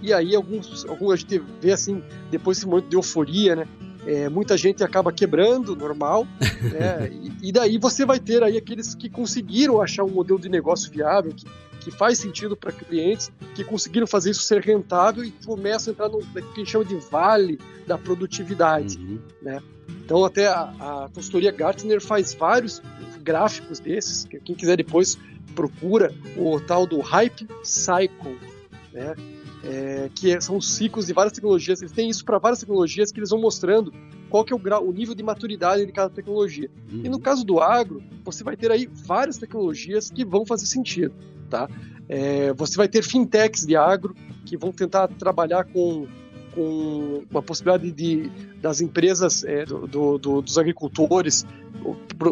e 0.00 0.12
aí 0.12 0.36
alguns, 0.36 0.86
alguns 0.86 1.12
a 1.12 1.16
gente 1.16 1.42
vê 1.60 1.72
assim, 1.72 2.00
depois 2.30 2.56
desse 2.56 2.68
momento 2.68 2.88
de 2.88 2.94
euforia, 2.94 3.56
né? 3.56 3.66
É, 4.08 4.26
muita 4.26 4.56
gente 4.56 4.82
acaba 4.82 5.12
quebrando, 5.12 5.76
normal, 5.76 6.26
né? 6.72 7.10
e, 7.12 7.48
e, 7.50 7.52
daí 7.52 7.76
você 7.76 8.06
vai 8.06 8.18
ter 8.18 8.42
aí 8.42 8.56
aqueles 8.56 8.94
que 8.94 9.10
conseguiram 9.10 9.82
achar 9.82 10.02
um 10.02 10.08
modelo 10.08 10.40
de 10.40 10.48
negócio 10.48 10.90
viável, 10.90 11.30
que, 11.30 11.44
que 11.78 11.90
faz 11.90 12.16
sentido 12.16 12.56
para 12.56 12.72
clientes, 12.72 13.30
que 13.54 13.62
conseguiram 13.62 14.06
fazer 14.06 14.30
isso 14.30 14.40
ser 14.40 14.62
rentável 14.62 15.22
e 15.22 15.30
começam 15.44 15.90
a 15.90 15.92
entrar 15.92 16.08
no 16.08 16.20
que 16.20 16.38
a 16.38 16.40
gente 16.56 16.70
chama 16.70 16.86
de 16.86 16.96
vale 17.10 17.60
da 17.86 17.98
produtividade, 17.98 18.96
uhum. 18.96 19.18
né? 19.42 19.60
Então 20.06 20.24
até 20.24 20.46
a, 20.46 20.62
a 20.62 21.10
consultoria 21.14 21.52
Gartner 21.52 22.00
faz 22.00 22.32
vários 22.32 22.80
gráficos 23.22 23.78
desses, 23.78 24.24
que 24.24 24.40
quem 24.40 24.54
quiser 24.54 24.78
depois 24.78 25.18
procura 25.54 26.14
o 26.34 26.58
tal 26.58 26.86
do 26.86 26.98
Hype 27.00 27.46
Cycle, 27.62 28.38
né? 28.90 29.14
É, 29.64 30.10
que 30.14 30.32
é, 30.32 30.40
são 30.40 30.60
ciclos 30.60 31.06
de 31.06 31.12
várias 31.12 31.32
tecnologias. 31.32 31.80
Eles 31.80 31.92
têm 31.92 32.08
isso 32.08 32.24
para 32.24 32.38
várias 32.38 32.60
tecnologias 32.60 33.10
que 33.10 33.18
eles 33.18 33.30
vão 33.30 33.40
mostrando 33.40 33.92
qual 34.30 34.44
que 34.44 34.52
é 34.52 34.56
o, 34.56 34.58
grau, 34.58 34.86
o 34.86 34.92
nível 34.92 35.14
de 35.14 35.22
maturidade 35.22 35.84
de 35.84 35.92
cada 35.92 36.10
tecnologia. 36.10 36.70
Uhum. 36.92 37.02
E 37.04 37.08
no 37.08 37.18
caso 37.18 37.44
do 37.44 37.60
agro, 37.60 38.02
você 38.24 38.44
vai 38.44 38.56
ter 38.56 38.70
aí 38.70 38.86
várias 38.86 39.38
tecnologias 39.38 40.10
que 40.10 40.24
vão 40.24 40.44
fazer 40.44 40.66
sentido, 40.66 41.14
tá? 41.48 41.68
É, 42.08 42.52
você 42.54 42.76
vai 42.76 42.88
ter 42.88 43.02
fintechs 43.02 43.66
de 43.66 43.76
agro 43.76 44.14
que 44.46 44.56
vão 44.56 44.72
tentar 44.72 45.08
trabalhar 45.08 45.64
com, 45.64 46.06
com 46.54 47.24
uma 47.30 47.42
possibilidade 47.42 47.90
de, 47.92 48.30
das 48.60 48.80
empresas, 48.80 49.44
é, 49.44 49.64
do, 49.64 50.18
do, 50.18 50.42
dos 50.42 50.56
agricultores, 50.56 51.46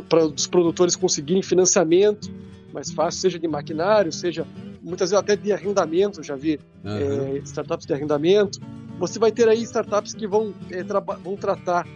para 0.08 0.24
os 0.24 0.46
produtores 0.46 0.96
conseguirem 0.96 1.42
financiamento 1.42 2.30
mais 2.76 2.92
fácil, 2.92 3.22
seja 3.22 3.38
de 3.38 3.48
maquinário, 3.48 4.12
seja 4.12 4.46
muitas 4.82 5.10
vezes 5.10 5.22
até 5.22 5.34
de 5.34 5.50
arrendamento, 5.50 6.22
já 6.22 6.36
vi 6.36 6.60
uhum. 6.84 7.36
é, 7.36 7.38
startups 7.38 7.86
de 7.86 7.94
arrendamento. 7.94 8.60
Você 8.98 9.18
vai 9.18 9.32
ter 9.32 9.48
aí 9.48 9.62
startups 9.62 10.12
que 10.12 10.26
vão, 10.26 10.54
é, 10.70 10.84
tra 10.84 11.00
vão 11.00 11.36
tratar 11.36 11.88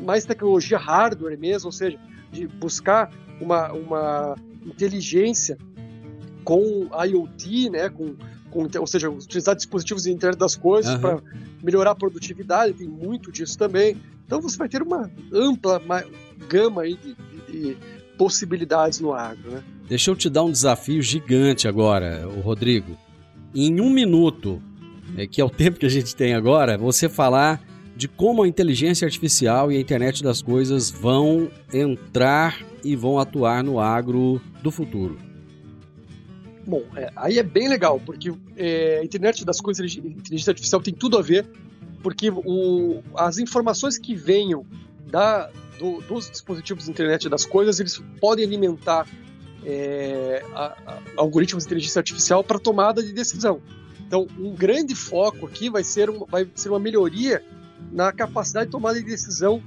mais 0.00 0.24
tecnologia 0.24 0.76
hardware 0.76 1.38
mesmo, 1.38 1.68
ou 1.68 1.72
seja, 1.72 1.96
de 2.32 2.48
buscar 2.48 3.08
uma, 3.40 3.72
uma 3.72 4.36
inteligência 4.66 5.56
com 6.42 6.88
IoT, 7.06 7.70
né, 7.70 7.88
com, 7.88 8.16
com, 8.50 8.68
ou 8.78 8.86
seja, 8.88 9.08
utilizar 9.08 9.54
dispositivos 9.54 10.02
de 10.02 10.12
internet 10.12 10.38
das 10.38 10.56
coisas 10.56 10.94
uhum. 10.94 11.00
para 11.00 11.22
melhorar 11.62 11.92
a 11.92 11.94
produtividade, 11.94 12.74
tem 12.74 12.88
muito 12.88 13.30
disso 13.30 13.56
também. 13.56 13.96
Então 14.26 14.40
você 14.40 14.56
vai 14.58 14.68
ter 14.68 14.82
uma 14.82 15.08
ampla 15.32 15.80
gama 16.48 16.82
aí 16.82 16.96
de, 16.96 17.14
de, 17.14 17.74
de 17.74 17.76
possibilidades 18.18 18.98
no 18.98 19.12
agro, 19.12 19.52
né? 19.52 19.62
Deixa 19.86 20.10
eu 20.10 20.16
te 20.16 20.30
dar 20.30 20.44
um 20.44 20.50
desafio 20.50 21.02
gigante 21.02 21.68
agora, 21.68 22.26
o 22.28 22.40
Rodrigo. 22.40 22.96
Em 23.54 23.80
um 23.80 23.90
minuto, 23.90 24.62
é, 25.16 25.26
que 25.26 25.40
é 25.40 25.44
o 25.44 25.50
tempo 25.50 25.78
que 25.78 25.86
a 25.86 25.90
gente 25.90 26.16
tem 26.16 26.34
agora, 26.34 26.78
você 26.78 27.08
falar 27.08 27.62
de 27.96 28.08
como 28.08 28.42
a 28.42 28.48
inteligência 28.48 29.04
artificial 29.04 29.70
e 29.70 29.76
a 29.76 29.80
internet 29.80 30.22
das 30.22 30.42
coisas 30.42 30.90
vão 30.90 31.50
entrar 31.72 32.64
e 32.82 32.96
vão 32.96 33.18
atuar 33.18 33.62
no 33.62 33.78
agro 33.78 34.40
do 34.62 34.70
futuro. 34.70 35.18
Bom, 36.66 36.82
é, 36.96 37.12
aí 37.14 37.38
é 37.38 37.42
bem 37.42 37.68
legal, 37.68 38.00
porque 38.04 38.32
é, 38.56 38.98
a 39.00 39.04
internet 39.04 39.44
das 39.44 39.60
coisas, 39.60 39.84
a 39.84 39.98
inteligência 39.98 40.50
artificial 40.50 40.80
tem 40.80 40.94
tudo 40.94 41.18
a 41.18 41.22
ver, 41.22 41.46
porque 42.02 42.30
o, 42.30 43.02
as 43.14 43.38
informações 43.38 43.98
que 43.98 44.14
venham 44.14 44.64
da, 45.06 45.50
do, 45.78 46.00
dos 46.00 46.30
dispositivos 46.30 46.86
de 46.86 46.90
internet 46.90 47.28
das 47.28 47.44
coisas, 47.44 47.78
eles 47.78 48.02
podem 48.18 48.44
alimentar 48.44 49.06
é, 49.64 50.44
a, 50.54 50.64
a, 50.86 50.98
algoritmos 51.16 51.64
de 51.64 51.68
inteligência 51.68 52.00
artificial 52.00 52.44
para 52.44 52.58
tomada 52.58 53.02
de 53.02 53.12
decisão. 53.12 53.60
Então, 54.06 54.26
um 54.38 54.54
grande 54.54 54.94
foco 54.94 55.46
aqui 55.46 55.70
vai 55.70 55.82
ser, 55.82 56.10
um, 56.10 56.24
vai 56.26 56.46
ser 56.54 56.68
uma 56.68 56.78
melhoria 56.78 57.42
na 57.90 58.12
capacidade 58.12 58.66
de 58.66 58.72
tomada 58.72 58.98
de 58.98 59.04
decisão 59.04 59.62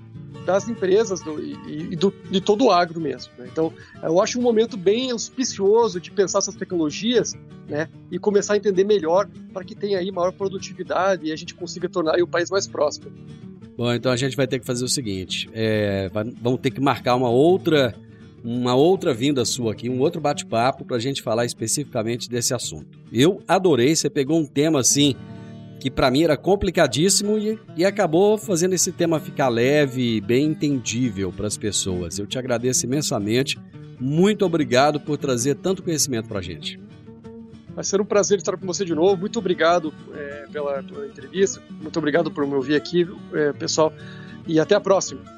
das 0.45 0.69
empresas 0.69 1.21
do, 1.21 1.39
e, 1.41 1.89
e 1.91 1.95
do, 1.95 2.13
de 2.31 2.39
todo 2.39 2.65
o 2.65 2.71
agro 2.71 3.01
mesmo. 3.01 3.33
Né? 3.37 3.49
Então, 3.51 3.73
eu 4.01 4.21
acho 4.21 4.39
um 4.39 4.41
momento 4.41 4.77
bem 4.77 5.11
auspicioso 5.11 5.99
de 5.99 6.11
pensar 6.11 6.39
essas 6.39 6.55
tecnologias 6.55 7.33
né, 7.67 7.89
e 8.09 8.17
começar 8.17 8.53
a 8.53 8.57
entender 8.57 8.85
melhor 8.85 9.27
para 9.51 9.63
que 9.65 9.75
tenha 9.75 9.99
aí 9.99 10.09
maior 10.11 10.31
produtividade 10.31 11.27
e 11.27 11.31
a 11.33 11.35
gente 11.35 11.53
consiga 11.53 11.89
tornar 11.89 12.17
o 12.21 12.27
país 12.27 12.49
mais 12.49 12.65
próspero. 12.65 13.13
Bom, 13.77 13.93
então 13.93 14.11
a 14.11 14.15
gente 14.15 14.35
vai 14.35 14.47
ter 14.47 14.59
que 14.59 14.65
fazer 14.65 14.83
o 14.83 14.89
seguinte: 14.89 15.49
é, 15.53 16.09
vamos 16.41 16.59
ter 16.61 16.71
que 16.71 16.81
marcar 16.81 17.15
uma 17.15 17.29
outra, 17.29 17.93
uma 18.49 18.75
outra 18.75 19.13
vinda 19.13 19.43
sua 19.43 19.73
aqui, 19.73 19.89
um 19.89 19.99
outro 19.99 20.21
bate-papo 20.21 20.85
para 20.85 20.95
a 20.95 20.99
gente 21.01 21.21
falar 21.21 21.43
especificamente 21.43 22.29
desse 22.29 22.53
assunto. 22.53 22.97
Eu 23.11 23.41
adorei, 23.45 23.93
você 23.93 24.09
pegou 24.09 24.39
um 24.39 24.45
tema 24.45 24.79
assim 24.79 25.15
que 25.81 25.91
para 25.91 26.09
mim 26.09 26.23
era 26.23 26.37
complicadíssimo 26.37 27.37
e, 27.37 27.59
e 27.75 27.83
acabou 27.83 28.37
fazendo 28.37 28.71
esse 28.71 28.93
tema 28.93 29.19
ficar 29.19 29.49
leve 29.49 30.15
e 30.15 30.21
bem 30.21 30.45
entendível 30.45 31.29
para 31.29 31.45
as 31.45 31.57
pessoas. 31.57 32.17
Eu 32.17 32.25
te 32.25 32.39
agradeço 32.39 32.85
imensamente. 32.85 33.59
Muito 33.99 34.45
obrigado 34.45 34.97
por 35.01 35.17
trazer 35.17 35.55
tanto 35.55 35.83
conhecimento 35.83 36.29
para 36.29 36.39
a 36.39 36.41
gente. 36.41 36.79
Vai 37.75 37.83
ser 37.83 37.99
um 37.99 38.05
prazer 38.05 38.37
estar 38.37 38.55
com 38.55 38.65
você 38.65 38.85
de 38.85 38.95
novo. 38.95 39.17
Muito 39.17 39.37
obrigado 39.39 39.93
é, 40.15 40.45
pela, 40.53 40.81
pela, 40.81 41.05
entrevista. 41.05 41.61
Muito 41.69 41.99
obrigado 41.99 42.31
por 42.31 42.47
me 42.47 42.53
ouvir 42.53 42.75
aqui, 42.75 43.05
é, 43.33 43.51
pessoal. 43.51 43.91
E 44.47 44.57
até 44.57 44.73
a 44.73 44.79
próxima. 44.79 45.36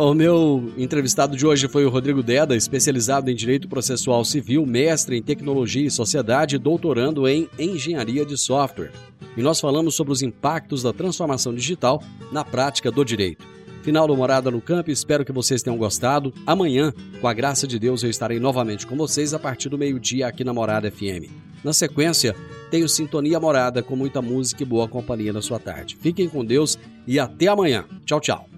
O 0.00 0.14
meu 0.14 0.72
entrevistado 0.76 1.36
de 1.36 1.44
hoje 1.44 1.66
foi 1.66 1.84
o 1.84 1.90
Rodrigo 1.90 2.22
Deda, 2.22 2.54
especializado 2.54 3.32
em 3.32 3.34
Direito 3.34 3.66
Processual 3.66 4.24
Civil, 4.24 4.64
mestre 4.64 5.16
em 5.16 5.22
Tecnologia 5.22 5.84
e 5.84 5.90
Sociedade 5.90 6.56
doutorando 6.56 7.26
em 7.26 7.48
Engenharia 7.58 8.24
de 8.24 8.38
Software. 8.38 8.92
E 9.36 9.42
nós 9.42 9.58
falamos 9.58 9.96
sobre 9.96 10.12
os 10.12 10.22
impactos 10.22 10.84
da 10.84 10.92
transformação 10.92 11.52
digital 11.52 12.00
na 12.30 12.44
prática 12.44 12.92
do 12.92 13.04
direito. 13.04 13.44
Final 13.82 14.06
do 14.06 14.16
Morada 14.16 14.52
no 14.52 14.60
Campo, 14.60 14.88
espero 14.88 15.24
que 15.24 15.32
vocês 15.32 15.64
tenham 15.64 15.76
gostado. 15.76 16.32
Amanhã, 16.46 16.94
com 17.20 17.26
a 17.26 17.34
graça 17.34 17.66
de 17.66 17.76
Deus, 17.76 18.04
eu 18.04 18.10
estarei 18.10 18.38
novamente 18.38 18.86
com 18.86 18.96
vocês 18.96 19.34
a 19.34 19.38
partir 19.40 19.68
do 19.68 19.76
meio-dia 19.76 20.28
aqui 20.28 20.44
na 20.44 20.54
Morada 20.54 20.88
FM. 20.88 21.28
Na 21.64 21.72
sequência, 21.72 22.36
tenho 22.70 22.88
Sintonia 22.88 23.40
Morada 23.40 23.82
com 23.82 23.96
muita 23.96 24.22
música 24.22 24.62
e 24.62 24.66
boa 24.66 24.86
companhia 24.86 25.32
na 25.32 25.42
sua 25.42 25.58
tarde. 25.58 25.98
Fiquem 26.00 26.28
com 26.28 26.44
Deus 26.44 26.78
e 27.04 27.18
até 27.18 27.48
amanhã. 27.48 27.84
Tchau, 28.06 28.20
tchau. 28.20 28.57